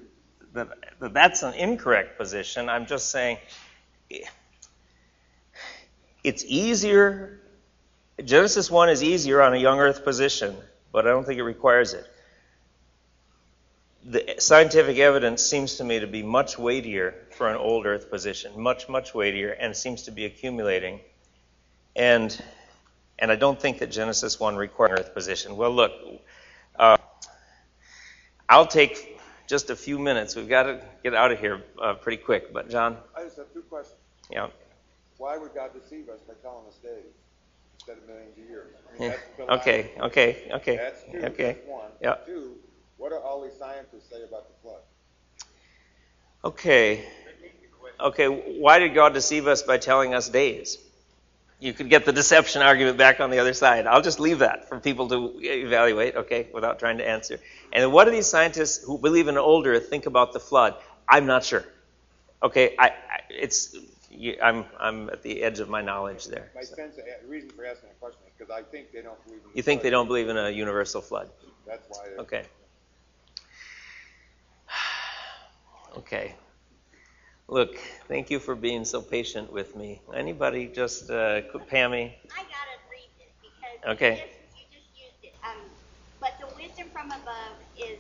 [0.54, 0.68] that,
[1.00, 2.68] that that's an incorrect position.
[2.68, 3.38] I'm just saying
[4.12, 4.26] eh,
[6.24, 7.40] it's easier.
[8.24, 10.58] Genesis 1 is easier on a young Earth position,
[10.92, 12.06] but I don't think it requires it
[14.10, 18.60] the scientific evidence seems to me to be much weightier for an old Earth position,
[18.60, 21.02] much, much weightier, and seems to be accumulating.
[21.96, 22.42] And
[23.20, 25.58] and I don't think that Genesis 1 requires an Earth position.
[25.58, 25.92] Well, look,
[26.78, 26.98] uh,
[28.48, 30.36] I'll take just a few minutes.
[30.36, 32.54] We've got to get out of here uh, pretty quick.
[32.54, 32.98] But, John?
[33.16, 33.98] I just have two questions.
[34.30, 34.50] Yeah.
[35.18, 37.12] Why would God deceive us by telling us days
[37.74, 38.76] instead of millions of years?
[38.96, 39.46] I mean, yeah.
[39.56, 40.76] Okay, okay, okay.
[40.76, 41.18] That's two.
[41.18, 41.54] Okay.
[41.54, 41.90] That's one.
[42.00, 42.16] Yeah.
[42.24, 42.58] Two,
[42.98, 44.82] what do all these scientists say about the flood?
[46.44, 47.06] Okay.
[48.00, 50.78] Okay, why did God deceive us by telling us days?
[51.60, 53.88] You could get the deception argument back on the other side.
[53.88, 57.40] I'll just leave that for people to evaluate, okay, without trying to answer.
[57.74, 60.76] And what do these scientists who believe in an older think about the flood?
[61.10, 61.66] I'm not sure.
[62.44, 62.94] Okay, I, I
[63.32, 63.76] it's
[64.42, 66.52] I'm I'm at the edge of my knowledge there.
[66.54, 66.76] My so.
[66.76, 69.50] sense, the reason for asking the question is because I think they don't believe in.
[69.56, 69.86] You think flood.
[69.86, 71.32] they don't believe in a universal flood?
[71.66, 72.06] That's why.
[72.20, 72.44] Okay.
[75.98, 76.36] Okay.
[77.48, 77.76] Look,
[78.08, 80.02] thank you for being so patient with me.
[80.14, 81.42] Anybody just, uh,
[81.72, 82.14] Pammy?
[82.30, 84.30] I gotta read this because okay.
[84.54, 85.34] you just used it.
[85.44, 85.58] Um,
[86.20, 87.98] but the wisdom from above is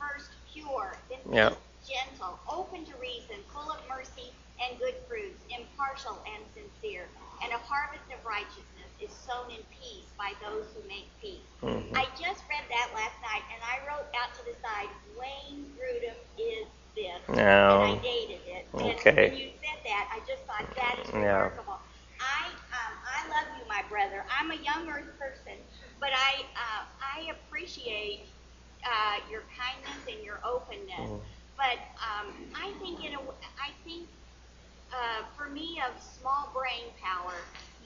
[0.00, 1.52] first pure, then yeah.
[1.86, 7.06] gentle, open to reason, full of mercy and good fruits, impartial and sincere.
[7.44, 11.46] And a harvest of righteousness is sown in peace by those who make peace.
[11.62, 11.94] Mm-hmm.
[11.94, 14.88] I just read that last night, and I wrote out to the side,
[15.20, 16.66] Wayne Grudem is
[16.96, 17.84] this, no.
[17.84, 18.66] and I dated it.
[18.74, 19.10] Okay.
[19.12, 21.78] And when you said that, I just thought that is remarkable.
[22.18, 24.24] I um, I love you, my brother.
[24.32, 25.60] I'm a young Earth person,
[26.00, 28.26] but I uh, I appreciate
[28.84, 31.12] uh, your kindness and your openness.
[31.12, 31.20] Mm.
[31.56, 33.20] But um, I think in a
[33.60, 34.08] I think
[34.92, 37.34] uh, for me of small brain power,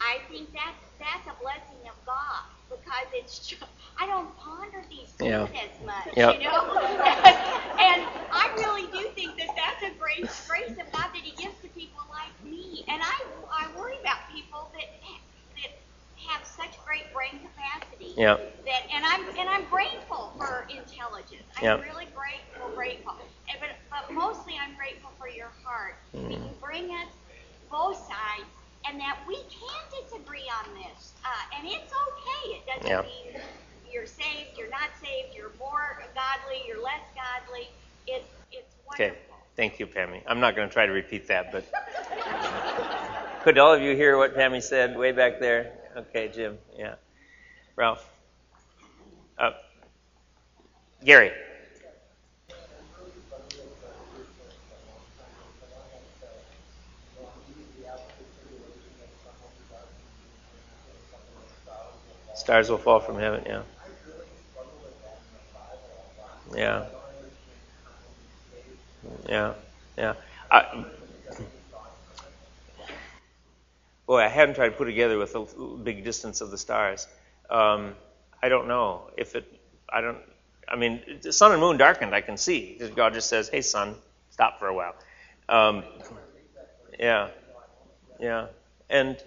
[0.00, 3.64] I think that's that's a blessing of God because it's just,
[3.98, 5.48] I don't ponder these things yeah.
[5.64, 6.36] as much, yep.
[6.38, 6.60] you know.
[7.80, 11.32] and I really do think that that's a great grace, grace of God that He
[11.42, 12.84] gives to people like me.
[12.88, 13.14] And I,
[13.52, 14.88] I worry about people that
[15.56, 15.70] that
[16.28, 18.14] have such great brain capacity.
[18.16, 18.36] Yeah.
[18.66, 21.44] That and I'm and I'm grateful for intelligence.
[21.56, 21.80] I'm Yeah.
[21.80, 23.14] really grateful, grateful.
[23.60, 25.96] But but mostly I'm grateful for your heart.
[26.14, 26.32] Mm.
[26.32, 27.08] You bring us
[27.70, 28.50] both sides,
[28.86, 31.12] and that we can disagree on this.
[31.24, 32.56] Uh, and it's okay.
[32.56, 33.02] It doesn't Yeah.
[33.02, 33.40] mean
[33.90, 37.68] you're saved, you're not saved, you're more godly, you're less godly.
[38.06, 39.16] It's it's Okay.
[39.56, 40.22] Thank you, Pammy.
[40.26, 41.64] I'm not going to try to repeat that, but
[43.42, 45.72] could all of you hear what Pammy said way back there?
[45.96, 46.58] Okay, Jim.
[46.76, 46.94] Yeah.
[47.76, 48.08] Ralph.
[49.38, 49.50] Uh,
[51.04, 51.32] Gary.
[62.50, 63.62] Stars will fall from heaven, yeah.
[66.52, 66.86] Yeah.
[69.28, 69.54] Yeah,
[69.96, 70.14] yeah.
[70.50, 70.84] I,
[74.08, 75.44] boy, I hadn't tried to put together with the
[75.84, 77.06] big distance of the stars.
[77.48, 77.94] Um,
[78.42, 79.46] I don't know if it.
[79.88, 80.18] I don't.
[80.66, 82.16] I mean, the sun and moon darkened.
[82.16, 82.80] I can see.
[82.96, 83.94] God just says, "Hey, sun,
[84.30, 84.96] stop for a while."
[85.48, 85.84] Um,
[86.98, 87.28] yeah,
[88.18, 88.46] yeah,
[88.88, 89.22] and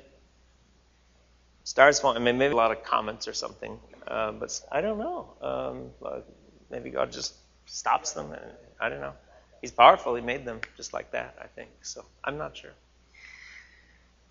[1.64, 2.16] stars fall.
[2.16, 3.80] I mean, maybe a lot of comets or something.
[4.08, 5.34] Uh, but I don't know.
[5.42, 6.22] Um, uh,
[6.70, 7.36] maybe God just
[7.66, 8.34] stops them.
[8.80, 9.14] I don't know.
[9.62, 10.16] He's powerful.
[10.16, 11.72] He made them just like that, I think.
[11.84, 12.74] So I'm not sure.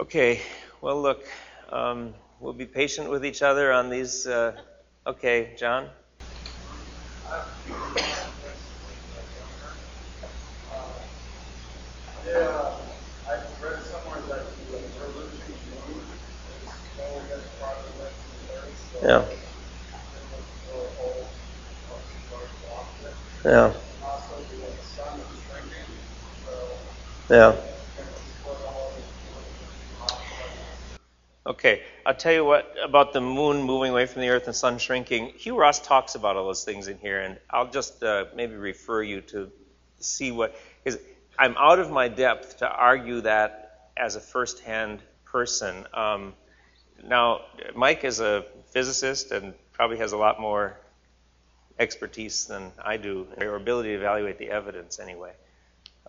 [0.01, 0.41] Okay.
[0.81, 1.25] Well, look,
[1.71, 4.27] um, we'll be patient with each other on these.
[4.27, 4.61] Uh,
[5.07, 5.89] okay, John.
[12.27, 12.71] Yeah,
[13.29, 16.03] I read somewhere that we're losing moon
[16.63, 19.25] is going against progress in the earth, so Yeah.
[23.45, 23.75] Yeah.
[23.75, 24.99] Is
[27.29, 27.57] Yeah.
[31.45, 34.79] Okay, I'll tell you what about the moon moving away from the earth and sun
[34.79, 35.33] shrinking.
[35.37, 39.03] Hugh Ross talks about all those things in here, and I'll just uh, maybe refer
[39.03, 39.51] you to
[39.99, 40.55] see what.
[40.85, 41.01] Because
[41.37, 45.85] I'm out of my depth to argue that as a first-hand person.
[45.93, 46.35] Um,
[47.07, 47.43] now,
[47.75, 50.77] Mike is a physicist and probably has a lot more
[51.79, 55.33] expertise than I do, or ability to evaluate the evidence anyway.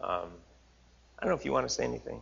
[0.01, 0.29] Um,
[1.17, 2.21] I don't know if you want to say anything.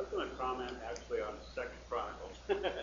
[0.00, 2.38] was going to comment actually on Second Chronicles.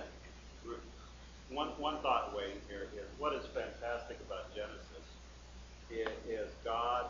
[1.50, 5.08] one one thought weighing here is what is fantastic about Genesis
[5.90, 7.10] is, is God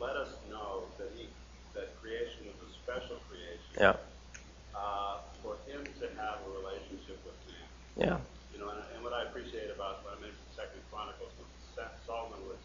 [0.00, 1.28] let us know that he
[1.74, 3.96] that creation was a special creation Yeah,
[6.04, 7.68] to have a relationship with man.
[7.96, 8.18] yeah,
[8.52, 11.48] You know, and, and what I appreciate about what I mentioned Second Chronicles when
[12.04, 12.60] Solomon was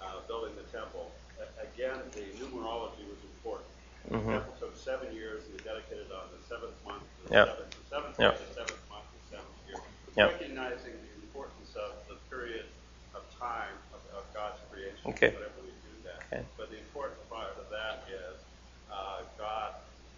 [0.00, 3.70] uh, building the temple, a- again the numerology was important.
[4.10, 4.32] The Mhm.
[4.34, 7.06] temple took seven years and he dedicated on the seventh month.
[7.22, 7.46] The Yep.
[7.48, 8.32] seventh, the seventh Yep.
[8.38, 9.78] day, the seventh month, the seventh year.
[10.16, 10.32] Yep.
[10.32, 12.66] Recognizing the importance of the period
[13.14, 15.10] of time of, of God's creation.
[15.12, 15.30] Okay.
[15.34, 16.18] Whenever we do that.
[16.32, 16.44] Okay.
[16.58, 18.40] But the important part of that is
[18.90, 19.74] uh, God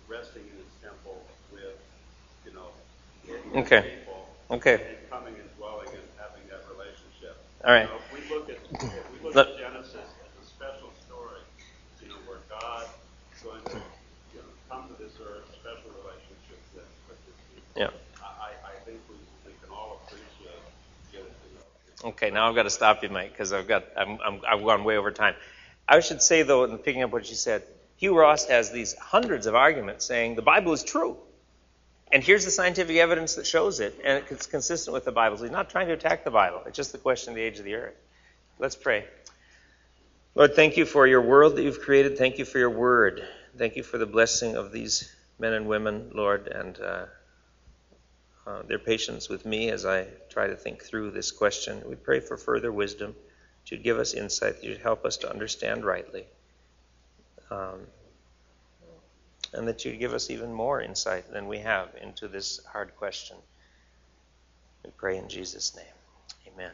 [0.09, 0.74] resting in His
[2.45, 2.68] you know,
[3.61, 3.99] Okay.
[4.01, 4.28] people.
[4.51, 4.74] Okay.
[4.74, 7.36] And coming and dwelling and having that relationship.
[7.64, 7.88] All right.
[7.88, 11.40] Know, if we look at if we look Let- at Genesis as a special story,
[12.03, 12.84] you know, where God
[13.34, 13.78] is going to
[14.34, 17.72] you know, come to this earth, special relationship with, with His people.
[17.76, 17.90] yeah.
[18.20, 19.16] I, I I think we,
[19.47, 20.61] we can all appreciate
[21.12, 21.20] you
[22.05, 24.84] Okay, now I've got to stop you, Mike, because I've got I'm, I'm I've gone
[24.84, 25.34] way over time.
[25.88, 27.62] I should say though, in picking up what you said,
[27.97, 31.16] Hugh Ross has these hundreds of arguments saying the Bible is true,
[32.12, 35.36] and here's the scientific evidence that shows it, and it's consistent with the Bible.
[35.36, 36.62] So he's not trying to attack the Bible.
[36.66, 37.96] It's just the question of the age of the earth.
[38.59, 39.05] Let's pray.
[40.36, 42.18] Lord, thank you for your world that you've created.
[42.18, 43.24] Thank you for your word.
[43.57, 47.07] Thank you for the blessing of these men and women, Lord, and uh,
[48.46, 51.82] uh, their patience with me as I try to think through this question.
[51.86, 53.14] We pray for further wisdom,
[53.62, 56.24] that you'd give us insight, that you'd help us to understand rightly,
[57.50, 57.80] um,
[59.55, 63.36] and that you'd give us even more insight than we have into this hard question.
[64.84, 66.52] We pray in Jesus' name.
[66.52, 66.72] Amen.